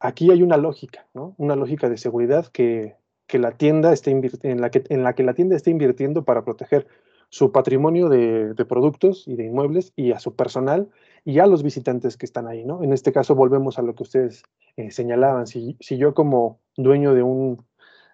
aquí 0.00 0.30
hay 0.30 0.42
una 0.42 0.56
lógica, 0.56 1.06
¿no? 1.14 1.34
Una 1.38 1.56
lógica 1.56 1.88
de 1.88 1.98
seguridad 1.98 2.46
que, 2.46 2.96
que 3.26 3.38
la 3.38 3.52
tienda 3.52 3.92
esté 3.92 4.10
en, 4.10 4.60
la 4.60 4.70
que, 4.70 4.84
en 4.88 5.02
la 5.02 5.14
que 5.14 5.22
la 5.22 5.34
tienda 5.34 5.56
esté 5.56 5.70
invirtiendo 5.70 6.24
para 6.24 6.44
proteger 6.44 6.86
su 7.32 7.50
patrimonio 7.50 8.10
de, 8.10 8.54
productos 8.68 9.26
y 9.26 9.36
de 9.36 9.46
inmuebles 9.46 9.94
y 9.96 10.12
a 10.12 10.20
su 10.20 10.36
personal 10.36 10.90
y 11.24 11.38
a 11.38 11.46
los 11.46 11.62
visitantes 11.62 12.18
que 12.18 12.26
están 12.26 12.46
ahí, 12.46 12.62
¿no? 12.62 12.82
En 12.82 12.92
este 12.92 13.10
caso 13.10 13.34
volvemos 13.34 13.78
a 13.78 13.82
lo 13.82 13.94
que 13.94 14.02
ustedes 14.02 14.42
eh, 14.76 14.90
señalaban. 14.90 15.46
Si, 15.46 15.78
si, 15.80 15.96
yo 15.96 16.12
como 16.12 16.60
dueño 16.76 17.14
de 17.14 17.22
un, 17.22 17.64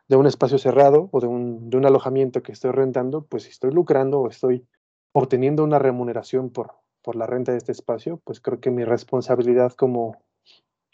de 0.06 0.14
un 0.14 0.28
espacio 0.28 0.56
cerrado 0.58 1.08
o 1.10 1.18
de 1.20 1.26
un, 1.26 1.68
de 1.68 1.76
un 1.76 1.84
alojamiento 1.84 2.44
que 2.44 2.52
estoy 2.52 2.70
rentando, 2.70 3.22
pues 3.24 3.48
estoy 3.48 3.72
lucrando 3.72 4.20
o 4.20 4.28
estoy 4.28 4.64
obteniendo 5.10 5.64
una 5.64 5.80
remuneración 5.80 6.50
por, 6.50 6.74
por 7.02 7.16
la 7.16 7.26
renta 7.26 7.50
de 7.50 7.58
este 7.58 7.72
espacio, 7.72 8.20
pues 8.22 8.40
creo 8.40 8.60
que 8.60 8.70
mi 8.70 8.84
responsabilidad 8.84 9.72
como, 9.72 10.22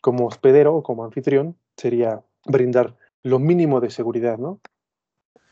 como 0.00 0.24
hospedero 0.24 0.74
o 0.74 0.82
como 0.82 1.04
anfitrión 1.04 1.58
sería 1.76 2.24
brindar 2.46 2.96
lo 3.22 3.38
mínimo 3.38 3.82
de 3.82 3.90
seguridad, 3.90 4.38
¿no? 4.38 4.60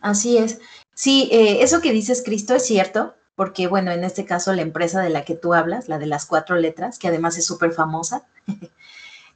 Así 0.00 0.38
es. 0.38 0.59
Sí, 0.95 1.29
eh, 1.33 1.63
eso 1.63 1.81
que 1.81 1.93
dices, 1.93 2.23
Cristo, 2.25 2.55
es 2.55 2.67
cierto, 2.67 3.15
porque 3.35 3.67
bueno, 3.67 3.91
en 3.91 4.05
este 4.05 4.25
caso 4.25 4.53
la 4.53 4.63
empresa 4.63 5.01
de 5.01 5.11
la 5.11 5.25
que 5.25 5.35
tú 5.35 5.55
hablas, 5.55 5.89
la 5.89 5.99
de 5.99 6.07
las 6.07 6.27
cuatro 6.27 6.57
letras, 6.57 6.99
que 6.99 7.09
además 7.09 7.39
es 7.39 7.47
súper 7.47 7.73
famosa. 7.73 8.27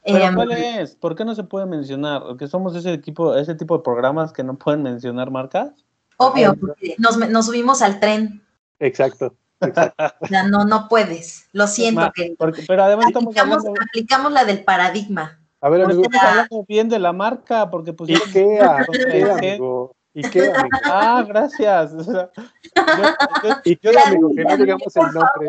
¿Pero 0.04 0.34
cuál 0.36 0.52
em, 0.52 0.80
es? 0.80 0.94
¿Por 0.94 1.16
qué 1.16 1.24
no 1.24 1.34
se 1.34 1.42
puede 1.42 1.66
mencionar? 1.66 2.22
¿Que 2.38 2.46
somos 2.46 2.76
ese 2.76 2.92
equipo, 2.92 3.34
ese 3.34 3.56
tipo 3.56 3.76
de 3.76 3.82
programas 3.82 4.32
que 4.32 4.44
no 4.44 4.56
pueden 4.56 4.82
mencionar 4.82 5.32
marcas? 5.32 5.84
Obvio, 6.18 6.54
porque 6.54 6.94
nos, 6.98 7.18
nos 7.28 7.46
subimos 7.46 7.82
al 7.82 7.98
tren. 7.98 8.42
Exacto. 8.78 9.34
no, 10.50 10.64
no 10.64 10.88
puedes. 10.88 11.48
Lo 11.52 11.66
siento. 11.66 12.12
que 12.14 12.36
pero 12.68 12.84
además 12.84 13.06
aplicamos, 13.14 13.64
aplicamos 13.88 14.32
la 14.32 14.44
del 14.44 14.62
paradigma. 14.62 15.40
A 15.60 15.70
ver, 15.70 15.82
amigo, 15.82 16.02
estamos 16.02 16.28
hablando 16.28 16.64
bien 16.68 16.88
de 16.88 16.98
la 16.98 17.12
marca, 17.12 17.68
porque 17.70 17.92
pues... 17.92 18.10
Ikea, 18.10 18.86
Ikea, 18.88 19.34
amigo. 19.34 19.96
Ikea, 20.16 20.60
amigo. 20.60 20.78
Ah, 20.84 21.24
gracias. 21.28 21.92
Ikea, 23.64 24.02
amigo, 24.06 24.30
que 24.34 24.44
no 24.44 24.56
digamos 24.56 24.96
el 24.96 25.02
nombre. 25.12 25.48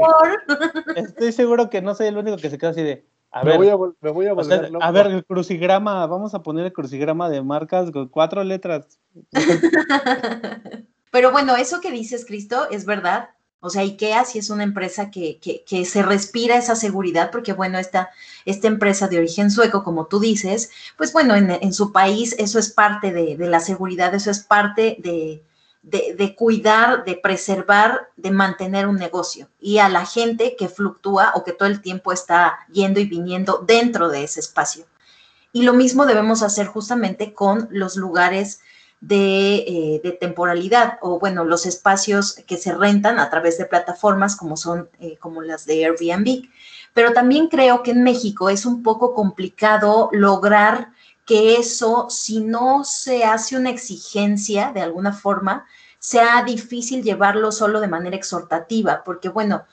Estoy 0.96 1.32
seguro 1.32 1.70
que 1.70 1.82
no 1.82 1.96
soy 1.96 2.08
el 2.08 2.18
único 2.18 2.38
que 2.38 2.50
se 2.50 2.58
queda 2.58 2.72
así 2.72 2.84
de... 2.84 3.06
A 3.32 3.44
ver, 3.44 3.54
me 3.54 3.58
voy 3.58 4.26
a, 4.28 4.34
volver 4.34 4.72
A 4.82 4.92
ver, 4.92 5.08
el 5.08 5.26
crucigrama, 5.26 6.08
vamos 6.08 6.34
a 6.34 6.42
poner 6.42 6.66
el 6.66 6.74
crucigrama 6.74 7.30
de 7.30 7.44
marcas 7.44 7.92
con 7.92 8.08
cuatro 8.08 8.44
letras. 8.44 9.00
Pero 11.12 11.32
bueno, 11.32 11.56
eso 11.56 11.82
que 11.82 11.92
dices, 11.92 12.26
Cristo, 12.26 12.68
es 12.72 12.86
verdad. 12.86 13.30
O 13.60 13.70
sea, 13.70 13.82
IKEA 13.82 14.24
sí 14.24 14.40
es 14.40 14.50
una 14.50 14.64
empresa 14.64 15.10
que, 15.10 15.40
que, 15.40 15.86
se 15.86 16.04
respira 16.04 16.58
esa 16.58 16.76
seguridad, 16.76 17.32
porque 17.32 17.54
bueno, 17.54 17.80
esta, 17.80 18.12
esta 18.46 18.68
empresa 18.68 19.08
de 19.08 19.18
origen 19.18 19.50
sueco, 19.50 19.84
como 19.84 20.06
tú 20.06 20.20
dices, 20.20 20.70
pues 20.96 21.12
bueno, 21.12 21.36
en, 21.36 21.50
en 21.50 21.74
su 21.74 21.92
país 21.92 22.36
eso 22.38 22.60
es 22.60 22.72
parte 22.72 23.12
de, 23.12 23.36
de, 23.36 23.48
la 23.48 23.60
seguridad, 23.60 24.14
eso 24.14 24.30
es 24.30 24.40
parte 24.40 24.98
de, 25.00 25.44
de, 25.88 26.36
cuidar, 26.36 27.06
de 27.06 27.16
preservar, 27.16 28.10
de 28.18 28.32
mantener 28.32 28.88
un 28.88 28.98
negocio 28.98 29.48
y 29.60 29.78
a 29.78 29.88
la 29.88 30.06
gente 30.06 30.56
que 30.58 30.68
fluctúa 30.68 31.32
o 31.36 31.44
que 31.44 31.54
todo 31.54 31.70
el 31.70 31.82
tiempo 31.82 32.12
está 32.12 32.60
yendo 32.72 33.00
y 33.00 33.06
viniendo 33.06 33.64
dentro 33.66 34.10
de 34.10 34.24
ese 34.24 34.42
espacio. 34.42 34.86
Y 35.54 35.64
lo 35.64 35.74
mismo 35.74 36.06
debemos 36.06 36.44
hacer 36.44 36.68
justamente 36.68 37.34
con 37.34 37.70
los 37.72 37.96
lugares 37.96 38.60
de, 39.00 39.56
eh, 40.04 40.18
temporalidad 40.20 40.98
o 41.02 41.20
bueno, 41.20 41.44
los 41.44 41.66
espacios 41.66 42.36
que 42.48 42.58
se 42.58 42.74
rentan 42.74 43.20
a 43.20 43.30
través 43.30 43.58
de 43.58 43.66
plataformas 43.66 44.36
como 44.36 44.58
son 44.58 44.90
eh, 45.00 45.18
como 45.20 45.42
las 45.42 45.66
de 45.66 45.86
Airbnb. 45.86 46.50
Pero 46.94 47.14
también 47.14 47.48
creo 47.48 47.84
que 47.84 47.92
en 47.92 48.04
México 48.04 48.50
es 48.50 48.66
un 48.66 48.82
poco 48.82 49.14
complicado 49.14 50.10
lograr 50.12 50.90
que 51.26 51.58
eso, 51.58 52.08
si 52.10 52.40
no 52.40 52.84
se 52.84 53.26
hace 53.26 53.58
una 53.58 53.70
exigencia 53.70 54.72
de 54.74 54.82
alguna 54.82 55.14
forma, 55.14 55.66
sea 56.00 56.44
difícil 56.44 57.04
llevarlo 57.04 57.52
solo 57.52 57.82
de 57.82 57.88
manera 57.88 58.16
exhortativa, 58.16 59.04
porque 59.04 59.30
bueno, 59.30 59.66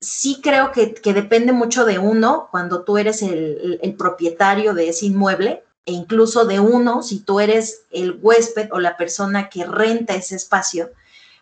sí 0.00 0.40
creo 0.42 0.72
que, 0.72 0.94
depende 1.12 1.52
mucho 1.52 1.84
de 1.84 1.98
uno 1.98 2.48
cuando 2.50 2.82
tú 2.82 2.98
eres 2.98 3.22
el, 3.22 3.78
el, 3.80 3.94
propietario 3.94 4.74
de 4.74 4.88
ese 4.88 5.06
inmueble 5.06 5.62
e 5.84 5.92
incluso 5.92 6.44
de 6.44 6.60
uno 6.60 7.02
si 7.02 7.20
tú 7.20 7.40
eres 7.40 7.84
el 7.90 8.18
huésped 8.20 8.68
o 8.72 8.78
la 8.78 8.96
persona 8.96 9.48
que 9.48 9.64
renta 9.64 10.14
ese 10.14 10.36
espacio, 10.36 10.90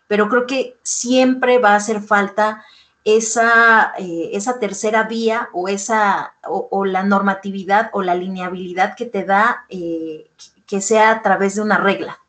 pero 0.07 0.29
creo 0.29 0.45
que 0.47 0.77
siempre 0.83 1.59
va 1.59 1.71
a 1.71 1.77
hacer 1.77 2.01
falta 2.01 2.65
esa, 3.03 3.93
eh, 3.97 4.37
tercera 4.59 5.03
vía 5.03 5.49
o, 5.53 5.67
esa, 5.67 6.35
o, 6.43 6.85
la 6.85 7.03
normatividad 7.03 7.89
o 7.93 8.01
la 8.01 8.15
lineabilidad 8.15 8.95
que 8.95 9.05
te 9.05 9.25
da 9.25 9.65
eh, 9.69 10.29
que 10.67 10.81
sea 10.81 11.11
a 11.11 11.21
través 11.21 11.55
de 11.55 11.61
una 11.61 11.77
regla. 11.77 12.19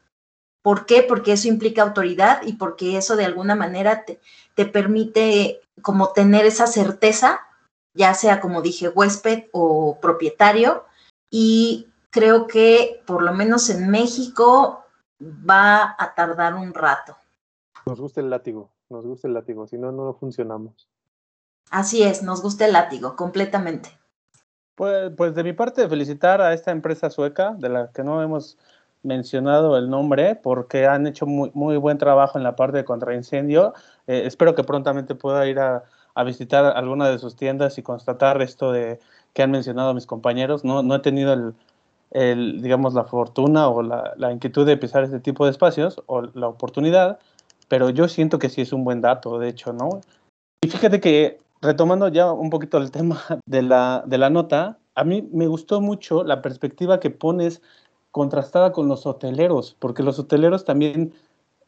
¿Por 0.62 0.86
qué? 0.86 1.02
Porque 1.02 1.32
eso 1.32 1.48
implica 1.48 1.82
autoridad 1.82 2.42
y 2.44 2.54
porque 2.54 2.96
eso 2.96 3.16
de 3.16 3.24
alguna 3.24 3.54
manera 3.54 4.04
te, 4.04 4.20
te 4.54 4.64
permite 4.64 5.60
como 5.82 6.12
tener 6.12 6.46
esa 6.46 6.66
certeza, 6.66 7.40
ya 7.94 8.14
sea 8.14 8.40
como 8.40 8.62
dije, 8.62 8.88
huésped 8.88 9.44
o 9.52 9.98
propietario. 10.00 10.84
Y 11.30 11.88
creo 12.12 12.46
que 12.46 13.02
por 13.04 13.24
lo 13.24 13.32
menos 13.32 13.68
en 13.70 13.90
México 13.90 14.84
va 15.20 15.96
a 15.98 16.14
tardar 16.14 16.54
un 16.54 16.72
rato. 16.72 17.16
Nos 17.84 18.00
gusta 18.00 18.20
el 18.20 18.30
látigo 18.30 18.70
nos 18.92 19.06
gusta 19.06 19.26
el 19.26 19.34
látigo, 19.34 19.66
si 19.66 19.78
no, 19.78 19.90
no 19.90 20.14
funcionamos. 20.14 20.88
Así 21.70 22.02
es, 22.02 22.22
nos 22.22 22.42
gusta 22.42 22.66
el 22.66 22.74
látigo, 22.74 23.16
completamente. 23.16 23.88
Pues, 24.76 25.10
pues 25.16 25.34
de 25.34 25.42
mi 25.42 25.52
parte, 25.52 25.88
felicitar 25.88 26.40
a 26.40 26.52
esta 26.52 26.70
empresa 26.70 27.10
sueca, 27.10 27.54
de 27.58 27.68
la 27.68 27.90
que 27.90 28.04
no 28.04 28.22
hemos 28.22 28.58
mencionado 29.02 29.76
el 29.76 29.90
nombre, 29.90 30.36
porque 30.36 30.86
han 30.86 31.06
hecho 31.06 31.26
muy, 31.26 31.50
muy 31.54 31.76
buen 31.78 31.98
trabajo 31.98 32.38
en 32.38 32.44
la 32.44 32.54
parte 32.54 32.76
de 32.76 32.84
contraincendio. 32.84 33.74
Eh, 34.06 34.22
espero 34.26 34.54
que 34.54 34.62
prontamente 34.62 35.14
pueda 35.14 35.46
ir 35.48 35.58
a, 35.58 35.82
a, 36.14 36.24
visitar 36.24 36.64
alguna 36.76 37.08
de 37.08 37.18
sus 37.18 37.34
tiendas 37.34 37.78
y 37.78 37.82
constatar 37.82 38.40
esto 38.42 38.70
de 38.70 39.00
que 39.32 39.42
han 39.42 39.50
mencionado 39.50 39.94
mis 39.94 40.06
compañeros. 40.06 40.62
No, 40.64 40.82
no 40.82 40.94
he 40.94 41.00
tenido 41.00 41.32
el, 41.32 41.54
el, 42.12 42.60
digamos, 42.62 42.94
la 42.94 43.04
fortuna 43.04 43.68
o 43.68 43.82
la, 43.82 44.32
inquietud 44.32 44.66
de 44.66 44.76
pisar 44.76 45.02
este 45.02 45.20
tipo 45.20 45.44
de 45.44 45.50
espacios 45.50 46.02
o 46.06 46.22
la 46.22 46.48
oportunidad, 46.48 47.18
pero 47.68 47.90
yo 47.90 48.06
siento 48.08 48.38
que 48.38 48.50
sí 48.50 48.60
es 48.60 48.72
un 48.72 48.84
buen 48.84 49.00
dato, 49.00 49.38
de 49.38 49.48
hecho, 49.48 49.72
¿no? 49.72 50.00
Y 50.62 50.68
fíjate 50.68 51.00
que, 51.00 51.38
retomando 51.60 52.08
ya 52.08 52.30
un 52.32 52.50
poquito 52.50 52.78
el 52.78 52.90
tema 52.92 53.22
de 53.46 53.62
la, 53.62 54.04
de 54.06 54.18
la 54.18 54.30
nota, 54.30 54.78
a 54.94 55.04
mí 55.04 55.26
me 55.32 55.46
gustó 55.46 55.80
mucho 55.80 56.22
la 56.22 56.42
perspectiva 56.42 57.00
que 57.00 57.10
pones 57.10 57.62
contrastada 58.10 58.72
con 58.72 58.88
los 58.88 59.06
hoteleros, 59.06 59.74
porque 59.78 60.02
los 60.02 60.18
hoteleros 60.18 60.66
también 60.66 61.14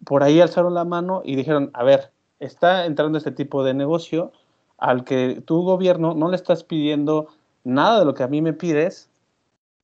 por 0.04 0.22
ahí 0.22 0.40
alzaron 0.40 0.74
la 0.74 0.84
mano 0.84 1.22
y 1.24 1.36
dijeron, 1.36 1.70
a 1.72 1.84
ver, 1.84 2.10
está 2.38 2.84
entrando 2.84 3.16
este 3.16 3.32
tipo 3.32 3.64
de 3.64 3.72
negocio 3.72 4.32
al 4.76 5.04
que 5.04 5.42
tu 5.46 5.62
gobierno 5.62 6.14
no 6.14 6.28
le 6.28 6.36
estás 6.36 6.64
pidiendo 6.64 7.28
nada 7.62 8.00
de 8.00 8.04
lo 8.04 8.12
que 8.12 8.22
a 8.22 8.28
mí 8.28 8.42
me 8.42 8.52
pides, 8.52 9.08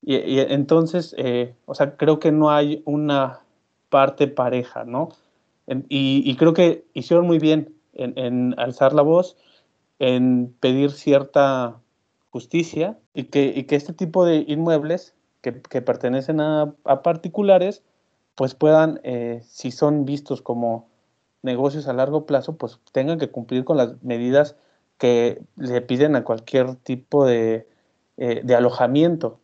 y, 0.01 0.39
entonces, 0.39 1.15
eh, 1.17 1.55
o 1.65 1.75
sea, 1.75 1.95
creo 1.95 2.19
que 2.19 2.31
no 2.31 2.51
hay 2.51 2.81
una 2.85 3.41
parte 3.89 4.27
pareja, 4.27 4.83
¿no? 4.83 5.09
y, 5.87 6.35
creo 6.35 6.53
que 6.53 6.85
hicieron 6.93 7.27
muy 7.27 7.39
bien 7.39 7.73
en, 7.93 8.55
alzar 8.59 8.93
la 8.93 9.03
voz, 9.03 9.37
en 9.99 10.53
pedir 10.59 10.91
cierta 10.91 11.79
justicia 12.29 12.97
y 13.13 13.25
que, 13.25 13.65
que 13.65 13.75
este 13.75 13.93
tipo 13.93 14.25
de 14.25 14.43
inmuebles 14.47 15.13
que, 15.41 15.81
pertenecen 15.81 16.39
a, 16.39 16.73
particulares, 17.03 17.83
pues 18.35 18.55
puedan, 18.55 18.99
eh, 19.03 19.41
si 19.45 19.71
son 19.71 20.05
vistos 20.05 20.41
como 20.41 20.89
negocios 21.41 21.87
a 21.87 21.93
largo 21.93 22.25
plazo, 22.25 22.57
pues 22.57 22.79
tengan 22.91 23.19
que 23.19 23.31
cumplir 23.31 23.65
con 23.65 23.77
las 23.77 24.01
medidas 24.03 24.55
que 24.97 25.41
le 25.57 25.81
piden 25.81 26.15
a 26.15 26.23
cualquier 26.23 26.75
tipo 26.75 27.25
de, 27.25 27.67
eh, 28.17 28.41
de 28.43 28.55
alojamiento. 28.55 29.39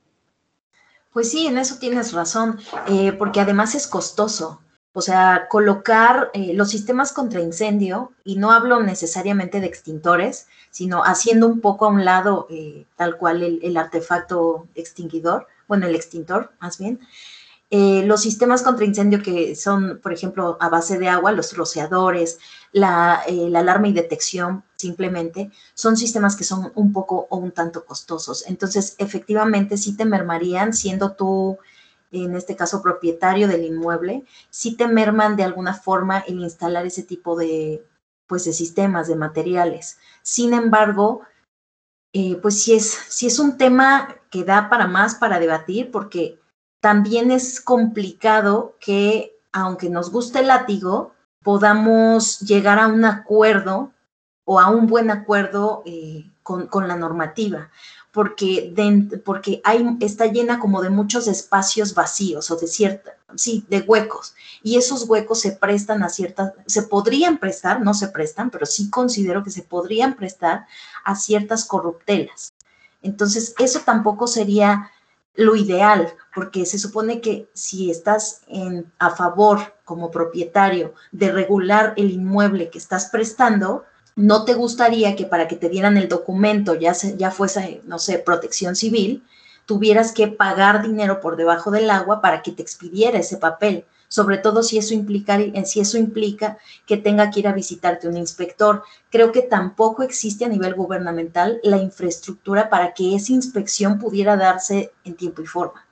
Pues 1.17 1.31
sí, 1.31 1.47
en 1.47 1.57
eso 1.57 1.77
tienes 1.79 2.13
razón, 2.13 2.59
eh, 2.87 3.11
porque 3.11 3.39
además 3.39 3.73
es 3.73 3.87
costoso. 3.87 4.61
O 4.93 5.01
sea, 5.01 5.47
colocar 5.49 6.29
eh, 6.35 6.53
los 6.53 6.69
sistemas 6.69 7.11
contra 7.11 7.41
incendio, 7.41 8.11
y 8.23 8.35
no 8.35 8.51
hablo 8.51 8.83
necesariamente 8.83 9.59
de 9.59 9.65
extintores, 9.65 10.45
sino 10.69 11.03
haciendo 11.03 11.47
un 11.47 11.59
poco 11.59 11.87
a 11.87 11.89
un 11.89 12.05
lado 12.05 12.45
eh, 12.51 12.85
tal 12.97 13.17
cual 13.17 13.41
el, 13.41 13.77
artefacto 13.77 14.67
extinguidor, 14.75 15.47
bueno, 15.67 15.87
el 15.87 15.95
extintor 15.95 16.51
más 16.59 16.77
bien, 16.77 16.99
eh, 17.69 18.03
los 18.05 18.21
sistemas 18.21 18.63
contra 18.63 18.85
incendio 18.85 19.21
que 19.21 19.55
son, 19.55 19.99
por 20.01 20.13
ejemplo, 20.13 20.57
a 20.61 20.69
base 20.69 20.97
de 20.97 21.09
agua, 21.09 21.33
los 21.33 21.55
rociadores, 21.55 22.39
la, 22.71 23.21
eh, 23.27 23.51
alarma 23.53 23.89
y 23.89 23.93
detección, 23.93 24.63
simplemente, 24.77 25.51
son 25.73 25.97
sistemas 25.97 26.37
que 26.37 26.45
son 26.45 26.71
un 26.75 26.93
poco 26.93 27.27
o 27.29 27.37
un 27.37 27.51
tanto 27.51 27.85
costosos. 27.85 28.45
Entonces, 28.47 28.95
efectivamente, 28.99 29.77
sí 29.77 29.97
te 29.97 30.05
mermarían, 30.05 30.73
siendo 30.73 31.11
tú, 31.13 31.57
en 32.11 32.35
este 32.35 32.55
caso, 32.55 32.81
propietario 32.81 33.49
del 33.49 33.65
inmueble, 33.65 34.23
sí 34.49 34.77
te 34.77 34.87
merman 34.87 35.35
de 35.35 35.43
alguna 35.43 35.73
forma 35.73 36.19
el 36.19 36.39
instalar 36.39 36.85
ese 36.85 37.03
tipo 37.03 37.35
de, 37.35 37.85
pues, 38.27 38.45
de 38.45 38.53
sistemas, 38.53 39.09
de 39.09 39.15
materiales. 39.17 39.97
Sin 40.23 40.53
embargo, 40.53 41.23
eh, 42.13 42.37
pues 42.41 42.63
sí 42.63 42.73
es, 42.73 42.85
sí 43.09 43.27
es 43.27 43.39
un 43.39 43.57
tema 43.57 44.15
que 44.29 44.45
da 44.45 44.69
para 44.69 44.87
más 44.87 45.15
para 45.15 45.39
debatir, 45.39 45.91
porque 45.91 46.39
también 46.79 47.31
es 47.31 47.61
complicado 47.61 48.75
que, 48.79 49.37
aunque 49.51 49.89
nos 49.89 50.11
guste 50.11 50.39
el 50.39 50.47
látigo, 50.47 51.13
podamos 51.43 52.39
llegar 52.41 52.79
a 52.79 52.87
un 52.87 53.05
acuerdo 53.05 53.91
o 54.45 54.59
a 54.59 54.69
un 54.69 54.87
buen 54.87 55.11
acuerdo 55.11 55.83
eh, 55.85 56.29
con, 56.43 56.87
la 56.87 56.95
normativa, 56.95 57.69
porque, 58.13 58.73
porque 59.25 59.61
hay, 59.65 59.85
está 59.99 60.27
llena 60.27 60.59
como 60.59 60.81
de 60.81 60.89
muchos 60.89 61.27
espacios 61.27 61.93
vacíos 61.93 62.49
o 62.51 62.55
de 62.55 62.67
cierta, 62.67 63.17
sí, 63.35 63.65
de 63.69 63.81
huecos, 63.81 64.35
y 64.63 64.77
esos 64.77 65.03
huecos 65.09 65.41
se 65.41 65.51
prestan 65.51 66.03
a 66.03 66.09
ciertas, 66.09 66.53
se 66.65 66.83
podrían 66.83 67.37
prestar, 67.37 67.81
no 67.81 67.93
se 67.93 68.07
prestan, 68.07 68.49
pero 68.49 68.65
sí 68.65 68.89
considero 68.89 69.43
que 69.43 69.51
se 69.51 69.63
podrían 69.63 70.15
prestar 70.15 70.65
a 71.03 71.15
ciertas 71.15 71.65
corruptelas. 71.65 72.53
Entonces, 73.01 73.53
eso 73.59 73.81
tampoco 73.81 74.27
sería 74.27 74.91
lo 75.37 75.55
ideal, 75.55 76.13
porque 76.33 76.65
se 76.65 76.79
supone 76.79 77.21
que 77.21 77.47
si 77.53 77.91
estás 77.91 78.41
en, 78.47 78.91
a 78.97 79.11
favor 79.11 79.75
como 79.85 80.11
propietario 80.11 80.93
de 81.11 81.31
regular 81.31 81.93
el 81.95 82.11
inmueble 82.11 82.69
que 82.69 82.79
estás 82.79 83.05
prestando, 83.05 83.85
no 84.15 84.45
te 84.45 84.55
gustaría 84.55 85.15
que 85.15 85.25
para 85.25 85.47
que 85.47 85.55
te 85.55 85.69
dieran 85.69 85.95
el 85.95 86.09
documento, 86.09 86.73
ya, 86.73 86.93
ya 86.93 87.29
fuese, 87.29 87.81
no 87.85 87.99
sé, 87.99 88.17
protección 88.17 88.75
civil, 88.75 89.23
tuvieras 89.67 90.11
que 90.11 90.27
pagar 90.27 90.81
dinero 90.81 91.21
por 91.21 91.35
debajo 91.35 91.69
del 91.69 91.91
agua 91.91 92.19
para 92.19 92.41
que 92.41 92.51
te 92.51 92.63
expidiera 92.63 93.19
ese 93.19 93.37
papel 93.37 93.85
sobre 94.07 94.37
todo 94.37 94.63
si 94.63 94.77
eso 94.77 94.93
implica, 94.93 95.37
si 95.65 95.79
eso 95.79 95.97
implica 95.97 96.57
que 96.85 96.97
tenga 96.97 97.29
que 97.29 97.41
ir 97.41 97.47
a 97.47 97.53
visitarte 97.53 98.07
un 98.07 98.17
inspector. 98.17 98.83
Creo 99.09 99.31
que 99.31 99.41
tampoco 99.41 100.03
existe 100.03 100.45
a 100.45 100.49
nivel 100.49 100.73
gubernamental 100.75 101.59
la 101.63 101.77
infraestructura 101.77 102.69
para 102.69 102.93
que 102.93 103.15
esa 103.15 103.33
inspección 103.33 103.99
pudiera 103.99 104.37
darse 104.37 104.91
en 105.03 105.15
tiempo 105.15 105.41
y 105.41 105.45
forma. 105.45 105.85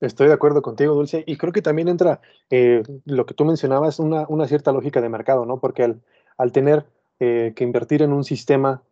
Estoy 0.00 0.26
de 0.26 0.34
acuerdo 0.34 0.62
contigo, 0.62 0.94
Dulce, 0.94 1.22
y 1.26 1.36
creo 1.36 1.52
que 1.52 1.62
también 1.62 1.86
entra 1.86 2.20
eh, 2.50 2.82
lo 3.04 3.24
que 3.24 3.34
tú 3.34 3.44
mencionabas, 3.44 4.00
una, 4.00 4.26
una 4.28 4.48
cierta 4.48 4.72
lógica 4.72 5.00
de 5.00 5.08
mercado, 5.08 5.46
¿no? 5.46 5.60
Porque 5.60 5.94
al, 6.36 6.52
tener 6.52 6.86
eh, 7.20 7.52
que 7.54 7.62
invertir 7.62 8.02
en 8.02 8.12
un 8.12 8.24
sistema 8.24 8.82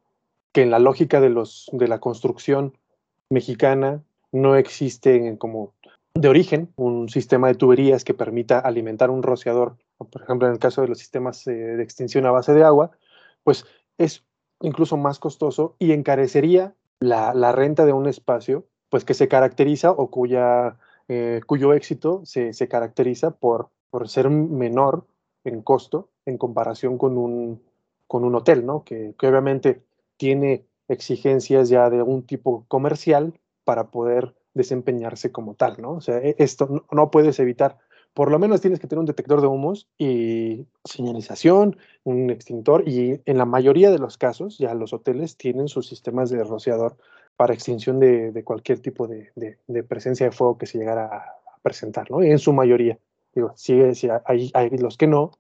que 0.53 0.63
en 0.63 0.71
la 0.71 0.79
lógica 0.79 1.21
de, 1.21 1.31
los, 1.31 1.69
de 1.73 1.89
la 1.89 1.99
construcción 1.99 2.79
mexicana 3.29 4.05
no 4.31 4.55
existe 4.55 5.37
como 5.39 5.73
de 6.15 6.29
origen, 6.29 6.73
un 6.77 7.09
sistema 7.09 7.49
de 7.49 7.55
tuberías 7.55 8.05
que 8.05 8.15
permita 8.15 8.59
alimentar 8.59 9.11
un 9.11 9.23
rociador, 9.23 9.77
por 9.97 10.23
ejemplo 10.23 10.49
en 10.49 10.55
el 10.55 10.59
caso 10.59 10.83
de 10.83 10.89
los 10.89 10.99
sistemas 10.99 11.47
eh, 11.47 11.53
de 11.53 11.83
extinción 11.83 12.27
a 12.27 12.31
base 12.31 12.53
de 12.53 12.65
agua, 12.65 12.91
pues 13.45 13.65
es 13.99 14.25
incluso 14.61 14.97
más 14.97 15.19
costoso 15.19 15.77
y 15.79 15.93
encarecería 15.93 16.75
la, 16.99 17.53
renta 17.53 17.87
de 17.87 17.93
un 17.93 18.07
espacio, 18.07 18.67
pues 18.89 19.05
que 19.05 19.15
se 19.15 19.29
caracteriza 19.29 19.93
o 19.93 20.11
cuya, 20.11 20.77
eh, 21.09 21.41
cuyo 21.47 21.73
éxito 21.73 22.23
se, 22.25 22.53
caracteriza 22.69 23.31
por, 23.31 23.71
por 23.91 24.09
ser 24.09 24.29
menor 24.29 25.07
en 25.45 25.63
costo 25.63 26.11
en 26.27 26.37
comparación 26.37 26.99
con 26.99 27.17
un, 27.17 27.63
con 28.07 28.25
un 28.25 28.35
hotel, 28.35 28.67
¿no? 28.67 28.85
Que, 28.85 29.15
que 29.19 29.27
obviamente 29.27 29.83
tiene 30.17 30.67
exigencias 30.89 31.69
ya 31.69 31.89
de 31.89 32.03
un 32.03 32.25
tipo 32.25 32.65
comercial 32.69 33.33
para 33.65 33.91
poder 33.91 34.35
desempeñarse 34.55 35.33
como 35.33 35.55
tal, 35.55 35.77
¿no? 35.81 35.93
O 35.93 36.01
sea, 36.01 36.19
e, 36.19 36.35
esto 36.39 36.87
no, 36.91 37.11
puedes 37.11 37.39
evitar. 37.39 37.79
Por 38.15 38.31
lo 38.31 38.39
menos 38.39 38.61
tienes 38.61 38.81
que 38.81 38.89
tener 38.89 39.01
un 39.01 39.07
detector 39.07 39.41
de 39.41 39.47
humos 39.47 39.89
y 39.97 40.67
señalización, 40.85 41.77
un 42.03 42.31
extintor 42.31 42.89
y 42.89 43.21
en 43.25 43.39
la 43.39 43.45
mayoría 43.45 43.91
de 43.91 43.99
los 43.99 44.19
casos 44.19 44.59
ya 44.59 44.75
los 44.75 44.93
hoteles 44.93 45.37
tienen 45.37 45.69
sus 45.69 45.87
sistemas 45.87 46.29
de 46.31 46.43
rociador 46.43 46.97
para 47.37 47.55
extinción 47.55 48.01
de, 48.01 48.43
cualquier 48.45 48.81
tipo 48.81 49.07
de, 49.07 49.31
presencia 49.89 50.27
de 50.27 50.33
fuego 50.33 50.59
que 50.59 50.67
se 50.67 50.79
llegara 50.79 51.05
a 51.07 51.37
presentar, 51.63 52.11
¿no? 52.11 52.23
En 52.23 52.39
su 52.39 52.53
mayoría. 52.53 52.99
Digo, 53.33 53.53
sí, 53.55 53.81
hay, 54.25 54.51
hay 54.55 54.71
los 54.71 54.97
que 54.97 55.07
no, 55.07 55.31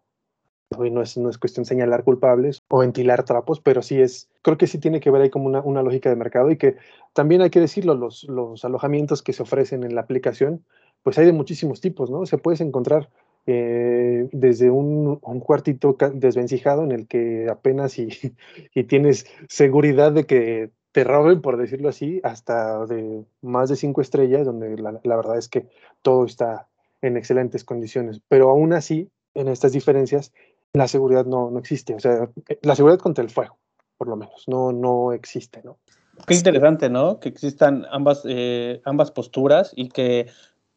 no 0.78 1.02
es, 1.02 1.16
no 1.18 1.28
es 1.28 1.38
cuestión 1.38 1.66
señalar 1.66 2.04
culpables 2.04 2.62
o 2.68 2.78
ventilar 2.78 3.24
trapos, 3.24 3.61
pero 3.61 3.83
sí 3.83 4.00
es, 4.00 4.28
creo 4.42 4.56
que 4.56 4.68
sí 4.68 4.78
tiene 4.78 5.00
que 5.00 5.11
ver 5.11 5.22
ahí 5.22 5.30
como 5.30 5.46
una, 5.46 5.61
una 5.61 5.83
lógica 5.83 6.09
de 6.09 6.16
mercado 6.16 6.50
y 6.50 6.56
que 6.56 6.76
también 7.12 7.42
hay 7.42 7.50
que 7.50 7.61
decirlo, 7.61 7.94
los, 7.94 8.24
los 8.24 8.64
alojamientos 8.64 9.22
que 9.22 9.33
se 9.33 9.42
ofrecen 9.42 9.83
en 9.83 9.94
la 9.94 10.02
aplicación, 10.02 10.64
pues 11.02 11.18
hay 11.18 11.26
de 11.26 11.33
muchísimos 11.33 11.80
tipos, 11.80 12.11
¿no? 12.11 12.24
Se 12.24 12.38
puedes 12.38 12.61
encontrar 12.61 13.09
eh, 13.46 14.28
desde 14.33 14.70
un, 14.70 15.18
un, 15.22 15.40
cuartito 15.40 15.96
desvencijado 16.14 16.85
en 16.85 16.92
el 16.92 17.09
que 17.09 17.48
apenas 17.50 17.98
y, 17.98 18.09
y, 18.74 18.85
tienes 18.85 19.26
seguridad 19.48 20.12
de 20.12 20.24
que 20.24 20.70
te 20.92 21.04
roben, 21.04 21.40
por 21.40 21.56
decirlo 21.56 21.88
así, 21.88 22.20
hasta 22.22 22.87
de 22.87 23.24
más 23.42 23.70
de 23.70 23.76
cinco 23.76 24.02
estrellas, 24.02 24.44
donde 24.44 24.76
la, 24.76 25.00
la 25.02 25.16
verdad 25.16 25.38
es 25.38 25.48
que 25.48 25.66
todo 26.02 26.26
está 26.26 26.68
en 27.02 27.16
excelentes 27.16 27.64
condiciones. 27.64 28.20
Pero 28.28 28.50
aún 28.50 28.72
así, 28.72 29.09
en 29.35 29.48
estas 29.48 29.72
diferencias, 29.72 30.33
la 30.72 30.88
seguridad 30.88 31.26
no, 31.26 31.50
no 31.50 31.59
existe. 31.59 31.94
O 31.94 32.00
sea, 32.00 32.28
eh, 32.48 32.59
la 32.62 32.74
seguridad 32.76 32.98
contra 32.98 33.24
el 33.24 33.30
fuego, 33.30 33.59
por 33.96 34.09
lo 34.09 34.16
menos, 34.16 34.44
no, 34.46 34.72
no 34.72 35.12
existe, 35.12 35.62
¿no? 35.64 35.78
Qué 36.26 36.35
interesante, 36.35 36.90
¿no? 36.90 37.18
Que 37.18 37.30
existan 37.30 37.87
ambas, 37.90 38.22
eh, 38.26 38.83
ambas 38.85 39.11
posturas 39.11 39.72
y 39.74 39.88
que 39.88 40.26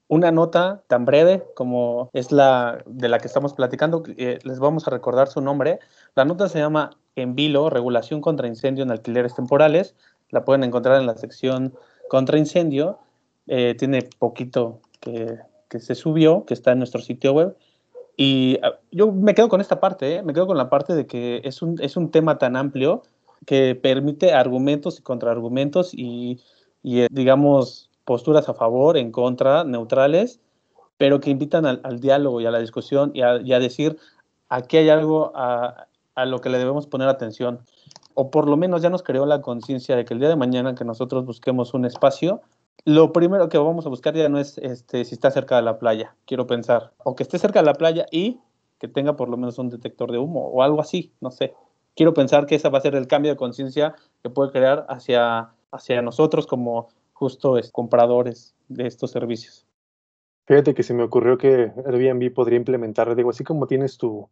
una 0.08 0.32
nota 0.32 0.84
tan 0.88 1.04
breve 1.04 1.44
como 1.54 2.10
es 2.14 2.32
la 2.32 2.82
de 2.86 3.10
la 3.10 3.20
que 3.20 3.28
estamos 3.28 3.54
platicando, 3.54 4.04
eh, 4.18 4.40
les 4.44 4.60
vamos 4.60 4.88
a 4.88 4.92
recordar 4.92 5.28
su 5.28 5.42
nombre. 5.42 5.80
La 6.16 6.24
nota 6.24 6.48
se 6.48 6.60
llama 6.60 6.92
En 7.16 7.36
Vilo, 7.36 7.70
Regulación 7.70 8.22
contra 8.22 8.48
Incendio 8.48 8.84
en 8.84 8.92
Alquileres 8.92 9.36
Temporales. 9.36 9.96
La 10.30 10.46
pueden 10.46 10.64
encontrar 10.64 11.00
en 11.00 11.08
la 11.08 11.18
sección 11.18 11.74
Contra 12.08 12.38
Incendio. 12.38 13.00
tiene 13.46 14.08
poquito 14.20 14.80
que, 15.02 15.40
que 15.68 15.82
se 15.82 15.96
subió, 15.96 16.46
que 16.46 16.54
está 16.54 16.72
en 16.72 16.78
nuestro 16.78 17.02
sitio 17.02 17.34
web 17.34 17.58
y 18.16 18.60
ah, 18.64 18.80
yo 18.92 19.12
me 19.12 19.34
quedo 19.34 19.50
con 19.50 19.62
esta 19.62 19.80
parte, 19.80 20.16
¿eh? 20.16 20.24
me 20.24 20.34
quedo 20.34 20.48
con 20.48 20.58
la 20.58 20.70
parte 20.70 20.94
de 20.96 21.08
que 21.08 21.42
es 21.44 21.62
un, 21.62 21.82
es 21.82 21.98
un 21.98 22.12
tema 22.12 22.38
tan 22.38 22.56
amplio 22.56 23.04
que 23.46 23.76
permite 23.76 24.34
argumentos 24.34 25.00
y 25.00 25.04
contraargumentos 25.04 25.94
y, 25.94 26.40
y 26.82 27.02
eh, 27.02 27.08
digamos, 27.12 27.90
posturas 28.06 28.48
a 28.50 28.54
favor, 28.54 28.98
en 28.98 29.12
contra, 29.12 29.64
neutrales, 29.64 30.40
pero 30.98 31.20
que 31.20 31.32
invitan 31.32 31.66
al, 31.66 32.00
diálogo 32.00 32.40
y 32.40 32.46
a 32.46 32.52
la 32.52 32.60
discusión 32.60 33.12
y 33.14 33.22
a, 33.22 33.60
decir, 33.60 33.98
aquí 34.50 34.78
hay 34.78 34.90
algo 34.90 35.32
a, 35.36 35.88
a, 36.16 36.26
lo 36.26 36.40
que 36.40 36.50
le 36.50 36.60
debemos 36.60 36.88
poner 36.88 37.10
atención. 37.10 37.60
O 38.14 38.30
por 38.30 38.48
lo 38.48 38.58
menos 38.58 38.84
ya 38.84 38.92
nos 38.92 39.02
creó 39.02 39.26
la 39.26 39.42
conciencia 39.42 39.96
de 39.96 40.06
que 40.06 40.14
el 40.14 40.20
día 40.20 40.30
de 40.30 40.36
mañana 40.36 40.76
que 40.76 40.86
nosotros 40.86 41.26
busquemos 41.26 41.74
un 41.74 41.86
espacio, 41.86 42.42
lo 42.86 43.14
primero 43.14 43.50
que 43.50 43.58
vamos 43.58 43.86
a 43.86 43.90
buscar 43.90 44.14
ya 44.14 44.30
no 44.30 44.40
es 44.40 44.58
este, 44.58 45.06
si 45.06 45.16
está 45.16 45.32
cerca 45.32 45.56
de 45.56 45.62
la 45.62 45.80
playa, 45.80 46.16
quiero 46.26 46.48
pensar, 46.48 46.92
o 46.98 47.16
que 47.16 47.24
esté 47.24 47.40
cerca 47.40 47.60
de 47.60 47.66
la 47.66 47.76
playa 47.76 48.06
y 48.12 48.40
que 48.80 48.88
tenga 48.88 49.16
por 49.16 49.30
lo 49.30 49.38
menos 49.38 49.58
un 49.58 49.70
detector 49.70 50.12
de 50.12 50.18
humo 50.18 50.48
o 50.48 50.62
algo 50.62 50.82
así, 50.82 51.14
no 51.22 51.32
sé. 51.32 51.54
Quiero 51.96 52.14
pensar 52.14 52.46
que 52.46 52.56
ese 52.56 52.70
va 52.70 52.80
a 52.80 52.82
ser 52.82 52.96
el 52.96 53.08
cambio 53.08 53.32
de 53.32 53.38
conciencia 53.38 53.96
que 54.22 54.30
puede 54.30 54.52
crear 54.52 54.86
hacia, 54.90 55.52
hacia 55.72 56.02
nosotros 56.02 56.48
como 56.48 56.90
justos 57.14 57.72
compradores 57.72 58.56
de 58.68 58.88
estos 58.88 59.12
servicios. 59.12 59.66
Fíjate 60.46 60.74
que 60.74 60.84
se 60.84 60.94
me 60.94 61.04
ocurrió 61.04 61.38
que 61.38 61.72
Airbnb 61.86 62.34
podría 62.34 62.58
implementar, 62.58 63.16
digo, 63.16 63.30
así 63.30 63.46
como 63.46 63.68
tienes 63.68 63.98
tu, 63.98 64.28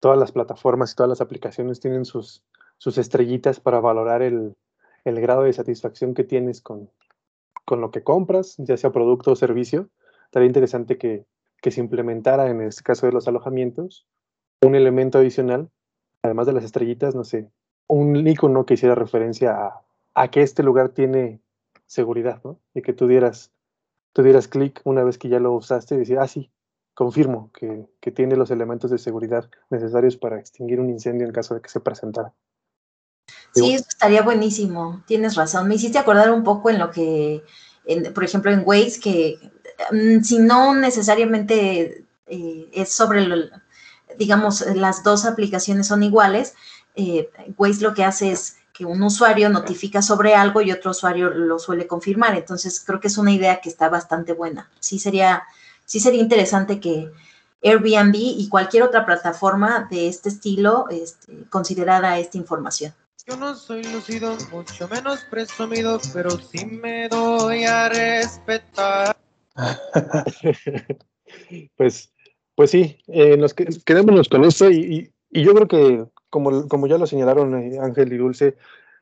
todas 0.00 0.18
las 0.18 0.32
plataformas 0.32 0.92
y 0.92 0.96
todas 0.96 1.08
las 1.08 1.22
aplicaciones 1.22 1.80
tienen 1.80 2.04
sus, 2.04 2.42
sus 2.76 2.98
estrellitas 2.98 3.60
para 3.60 3.80
valorar 3.80 4.20
el, 4.20 4.56
el 5.04 5.20
grado 5.22 5.44
de 5.44 5.52
satisfacción 5.54 6.12
que 6.12 6.24
tienes 6.24 6.60
con, 6.60 6.90
con 7.64 7.80
lo 7.80 7.90
que 7.90 8.02
compras, 8.02 8.56
ya 8.58 8.76
sea 8.76 8.92
producto 8.92 9.32
o 9.32 9.36
servicio. 9.36 9.88
Estaría 10.26 10.46
interesante 10.46 10.98
que, 10.98 11.26
que 11.60 11.70
se 11.70 11.80
implementara 11.80 12.50
en 12.50 12.60
este 12.60 12.82
caso 12.82 13.06
de 13.06 13.12
los 13.12 13.28
alojamientos 13.28 14.06
un 14.62 14.74
elemento 14.74 15.18
adicional, 15.18 15.70
además 16.22 16.46
de 16.46 16.52
las 16.54 16.64
estrellitas, 16.64 17.14
no 17.14 17.24
sé, 17.24 17.50
un 17.86 18.26
icono 18.26 18.64
que 18.64 18.74
hiciera 18.74 18.94
referencia 18.94 19.52
a, 19.52 19.82
a 20.14 20.30
que 20.30 20.42
este 20.42 20.62
lugar 20.62 20.90
tiene 20.90 21.40
seguridad, 21.86 22.40
¿no? 22.44 22.58
Y 22.74 22.82
que 22.82 22.92
tú 22.92 23.06
dieras, 23.06 23.52
tú 24.12 24.22
dieras 24.22 24.48
clic 24.48 24.80
una 24.84 25.04
vez 25.04 25.18
que 25.18 25.28
ya 25.28 25.38
lo 25.38 25.52
usaste 25.52 25.94
y 25.94 25.98
decir, 25.98 26.18
ah, 26.18 26.28
sí, 26.28 26.50
confirmo 26.94 27.50
que, 27.52 27.86
que, 28.00 28.10
tiene 28.10 28.36
los 28.36 28.50
elementos 28.50 28.90
de 28.90 28.98
seguridad 28.98 29.50
necesarios 29.70 30.16
para 30.16 30.38
extinguir 30.38 30.80
un 30.80 30.90
incendio 30.90 31.26
en 31.26 31.32
caso 31.32 31.54
de 31.54 31.60
que 31.60 31.68
se 31.68 31.80
presentara. 31.80 32.32
Sí, 33.54 33.74
eso 33.74 33.84
estaría 33.88 34.22
buenísimo, 34.22 35.02
tienes 35.06 35.36
razón. 35.36 35.68
Me 35.68 35.76
hiciste 35.76 35.98
acordar 35.98 36.30
un 36.32 36.42
poco 36.42 36.70
en 36.70 36.78
lo 36.78 36.90
que, 36.90 37.44
por 38.12 38.24
ejemplo, 38.24 38.50
en 38.50 38.62
Waze, 38.64 39.00
que 39.00 39.38
mm, 39.92 40.22
si 40.22 40.38
no 40.38 40.74
necesariamente 40.74 42.04
eh, 42.26 42.68
es 42.72 42.92
sobre, 42.92 43.50
digamos, 44.18 44.62
las 44.74 45.04
dos 45.04 45.24
aplicaciones 45.24 45.86
son 45.86 46.02
iguales, 46.02 46.54
eh, 46.96 47.30
Waze 47.56 47.82
lo 47.82 47.94
que 47.94 48.04
hace 48.04 48.32
es 48.32 48.56
que 48.72 48.84
un 48.84 49.00
usuario 49.04 49.48
notifica 49.50 50.02
sobre 50.02 50.34
algo 50.34 50.60
y 50.60 50.72
otro 50.72 50.90
usuario 50.90 51.30
lo 51.30 51.60
suele 51.60 51.86
confirmar. 51.86 52.34
Entonces, 52.34 52.82
creo 52.84 52.98
que 52.98 53.06
es 53.06 53.18
una 53.18 53.30
idea 53.30 53.60
que 53.60 53.68
está 53.68 53.88
bastante 53.88 54.32
buena. 54.32 54.68
Sí 54.80 54.98
sería, 54.98 55.44
sí 55.84 56.00
sería 56.00 56.20
interesante 56.20 56.80
que 56.80 57.12
Airbnb 57.62 58.16
y 58.16 58.48
cualquier 58.48 58.82
otra 58.82 59.06
plataforma 59.06 59.86
de 59.88 60.08
este 60.08 60.28
estilo 60.28 60.86
este, 60.90 61.44
considerara 61.50 62.18
esta 62.18 62.36
información. 62.36 62.92
Yo 63.26 63.38
no 63.38 63.54
soy 63.54 63.82
lucido, 63.84 64.36
mucho 64.52 64.86
menos 64.86 65.24
presumido, 65.30 65.98
pero 66.12 66.28
sí 66.30 66.66
me 66.66 67.08
doy 67.08 67.64
a 67.64 67.88
respetar. 67.88 69.16
pues, 71.76 72.12
pues 72.54 72.70
sí, 72.70 72.98
eh, 73.06 73.38
nos 73.38 73.54
quedémonos 73.54 74.28
con 74.28 74.44
esto 74.44 74.70
y, 74.70 75.10
yo 75.30 75.54
creo 75.54 75.68
que 75.68 76.06
como, 76.28 76.86
ya 76.86 76.98
lo 76.98 77.06
señalaron 77.06 77.54
eh, 77.54 77.78
Ángel 77.80 78.12
y 78.12 78.18
Dulce, 78.18 78.56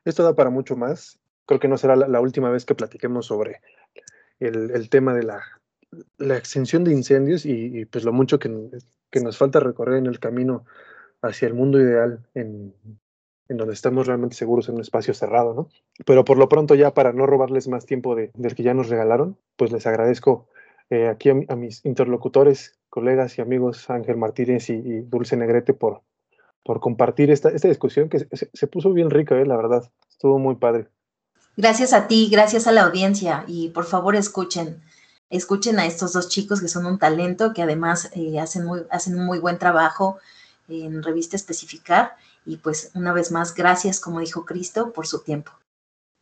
esto 0.05 0.23
da 0.23 0.33
para 0.33 0.49
mucho 0.49 0.77
más. 0.77 1.19
Creo 1.45 1.59
que 1.59 1.67
no 1.67 1.77
será 1.77 1.97
la, 1.97 2.21
última 2.21 2.49
vez 2.49 2.63
que 2.63 2.75
platiquemos 2.75 3.25
sobre 3.25 3.59
el, 4.39 4.89
tema 4.89 5.13
de 5.13 5.23
la, 5.23 6.37
extensión 6.37 6.85
de 6.85 6.93
incendios 6.93 7.45
y, 7.45 7.83
pues 7.85 8.05
lo 8.05 8.13
mucho 8.13 8.39
que, 8.39 8.47
nos 9.21 9.37
falta 9.37 9.59
recorrer 9.59 9.97
en 9.97 10.05
el 10.05 10.19
camino 10.19 10.65
hacia 11.21 11.49
el 11.49 11.55
mundo 11.55 11.77
ideal 11.81 12.25
donde 13.57 13.73
estamos 13.73 14.07
realmente 14.07 14.35
seguros 14.35 14.69
en 14.69 14.75
un 14.75 14.81
espacio 14.81 15.13
cerrado, 15.13 15.53
¿no? 15.53 15.69
Pero 16.05 16.25
por 16.25 16.37
lo 16.37 16.49
pronto 16.49 16.75
ya 16.75 16.93
para 16.93 17.13
no 17.13 17.25
robarles 17.25 17.67
más 17.67 17.85
tiempo 17.85 18.15
del 18.15 18.55
que 18.55 18.63
ya 18.63 18.73
nos 18.73 18.89
regalaron, 18.89 19.37
pues 19.55 19.71
les 19.71 19.85
agradezco 19.87 20.47
eh, 20.89 21.07
aquí 21.07 21.29
a, 21.29 21.55
mis 21.55 21.83
interlocutores, 21.85 22.77
colegas 22.89 23.37
y 23.37 23.41
amigos 23.41 23.89
Ángel 23.89 24.17
Martínez 24.17 24.69
y 24.69 25.01
Dulce 25.01 25.37
Negrete 25.37 25.73
por, 25.73 26.01
por 26.63 26.79
compartir 26.79 27.29
esta, 27.29 27.49
esta 27.49 27.67
discusión 27.67 28.09
que 28.09 28.19
se, 28.19 28.67
puso 28.67 28.93
bien 28.93 29.09
rica, 29.09 29.39
eh, 29.39 29.45
la 29.45 29.57
verdad. 29.57 29.91
Estuvo 30.09 30.39
muy 30.39 30.55
padre. 30.55 30.87
Gracias 31.55 31.93
a 31.93 32.07
ti, 32.07 32.29
gracias 32.31 32.65
a 32.65 32.71
la 32.71 32.83
audiencia 32.83 33.43
y 33.47 33.69
por 33.69 33.85
favor 33.85 34.15
escuchen, 34.15 34.81
escuchen 35.29 35.77
a 35.77 35.85
estos 35.85 36.13
dos 36.13 36.29
chicos 36.29 36.61
que 36.61 36.67
son 36.67 36.85
un 36.85 36.97
talento, 36.97 37.53
que 37.53 37.61
además 37.61 38.09
eh, 38.15 38.39
hacen, 38.39 38.65
muy, 38.65 38.81
hacen 38.89 39.19
un 39.19 39.25
muy 39.25 39.39
buen 39.39 39.59
trabajo 39.59 40.17
en 40.67 41.03
Revista 41.03 41.35
Especificar 41.35 42.15
y 42.45 42.57
pues 42.57 42.91
una 42.95 43.13
vez 43.13 43.31
más, 43.31 43.53
gracias, 43.53 43.99
como 43.99 44.19
dijo 44.19 44.45
Cristo, 44.45 44.91
por 44.93 45.07
su 45.07 45.23
tiempo. 45.23 45.51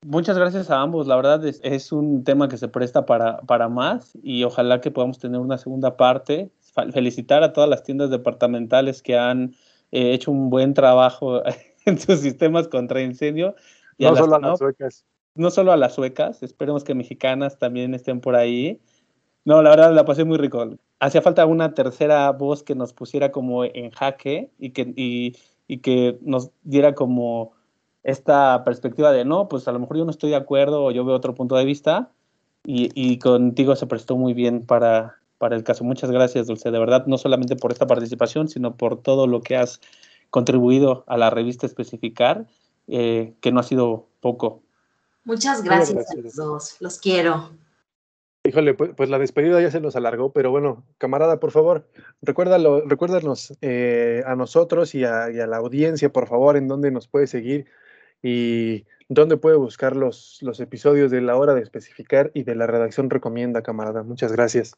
Muchas 0.04 0.38
gracias 0.38 0.72
a 0.72 0.82
ambos, 0.82 1.06
la 1.06 1.16
verdad 1.16 1.46
es, 1.46 1.60
es 1.64 1.92
un 1.92 2.24
tema 2.24 2.50
que 2.50 2.58
se 2.58 2.68
presta 2.68 3.06
para, 3.06 3.38
para 3.42 3.70
más 3.70 4.18
y 4.24 4.44
ojalá 4.44 4.82
que 4.82 4.90
podamos 4.90 5.20
tener 5.20 5.40
una 5.40 5.58
segunda 5.58 5.96
parte. 5.96 6.52
Felicitar 6.92 7.44
a 7.44 7.54
todas 7.54 7.70
las 7.70 7.84
tiendas 7.84 8.10
departamentales 8.10 9.02
que 9.04 9.18
han 9.18 9.56
he 9.92 10.14
hecho 10.14 10.32
un 10.32 10.50
buen 10.50 10.74
trabajo 10.74 11.44
en 11.86 12.00
sus 12.00 12.20
sistemas 12.20 12.68
contra 12.68 13.02
incendio. 13.02 13.56
no 14.00 14.16
solo 14.16 14.36
a 14.36 14.40
las 14.40 14.58
suecas. 14.58 15.06
No 15.36 15.50
solo 15.50 15.72
a 15.72 15.78
las 15.78 15.96
suecas, 15.96 16.44
esperemos 16.44 16.84
que 16.84 16.96
mexicanas 16.96 17.58
también 17.58 17.94
estén 17.94 18.20
por 18.20 18.36
ahí. 18.36 18.82
No, 19.46 19.62
la 19.62 19.70
verdad 19.70 19.94
la 19.94 20.06
pasé 20.06 20.24
muy 20.24 20.38
rico. 20.38 20.78
Hacía 21.02 21.24
falta 21.24 21.48
una 21.48 21.74
tercera 21.74 22.32
voz 22.32 22.62
que 22.62 22.76
nos 22.76 22.94
pusiera 22.94 23.32
como 23.32 23.66
en 23.66 23.90
jaque 23.90 24.52
y 24.60 24.70
que, 24.70 24.94
y, 24.96 25.36
y 25.68 25.80
que 25.80 26.20
nos 26.22 26.52
diera 26.62 26.94
como 26.94 27.54
esta 28.04 28.64
perspectiva 28.64 29.12
de 29.12 29.26
no, 29.26 29.50
pues 29.50 29.68
a 29.68 29.72
lo 29.72 29.80
mejor 29.80 29.98
yo 29.98 30.06
no 30.06 30.12
estoy 30.12 30.30
de 30.30 30.36
acuerdo 30.36 30.84
o 30.84 30.92
yo 30.92 31.04
veo 31.04 31.16
otro 31.16 31.34
punto 31.34 31.56
de 31.56 31.66
vista 31.66 32.12
y, 32.64 32.92
y 32.94 33.18
contigo 33.18 33.76
se 33.76 33.88
prestó 33.88 34.16
muy 34.16 34.36
bien 34.36 34.64
para, 34.64 35.16
para 35.40 35.56
el 35.56 35.64
caso. 35.64 35.84
Muchas 35.84 36.12
gracias, 36.12 36.46
Dulce, 36.46 36.70
de 36.70 36.78
verdad, 36.78 37.08
no 37.08 37.18
solamente 37.18 37.56
por 37.56 37.72
esta 37.72 37.88
participación, 37.88 38.48
sino 38.48 38.76
por 38.76 39.02
todo 39.02 39.26
lo 39.26 39.42
que 39.42 39.58
has 39.58 39.82
contribuido 40.30 41.04
a 41.08 41.18
la 41.18 41.32
revista 41.32 41.66
Especificar, 41.66 42.46
eh, 42.88 43.34
que 43.42 43.52
no 43.52 43.60
ha 43.60 43.64
sido 43.64 44.06
poco. 44.20 44.62
Muchas 45.24 45.64
gracias, 45.64 46.12
a 46.12 46.16
los 46.16 46.36
dos, 46.36 46.78
los 46.80 47.00
quiero. 47.00 47.50
Híjole, 48.52 48.74
pues, 48.74 48.92
pues, 48.98 49.10
la 49.10 49.18
despedida 49.18 49.62
ya 49.62 49.72
se 49.72 49.80
nos 49.80 49.96
alargó, 49.96 50.34
pero 50.34 50.52
bueno, 50.52 50.84
camarada, 50.98 51.40
por 51.40 51.52
favor, 51.52 51.88
recuérdalo, 52.22 52.82
recuérdanos 52.82 53.58
eh, 53.62 54.24
a 54.26 54.36
nosotros 54.36 54.94
y 54.94 55.06
a, 55.06 55.30
la 55.30 55.56
audiencia, 55.56 56.12
por 56.12 56.28
favor, 56.28 56.58
en 56.58 56.68
dónde 56.68 56.92
nos 56.92 57.08
puede 57.08 57.28
seguir 57.28 57.68
y 58.22 58.84
dónde 59.08 59.38
puede 59.38 59.56
buscar 59.56 59.96
los 59.96 60.42
episodios 60.60 61.12
de 61.12 61.22
la 61.22 61.38
hora 61.38 61.54
de 61.54 61.62
especificar 61.62 62.30
y 62.34 62.44
de 62.44 62.56
la 62.56 62.68
redacción 62.68 63.10
recomienda, 63.10 63.64
camarada. 63.64 64.04
Muchas 64.04 64.34
gracias. 64.34 64.76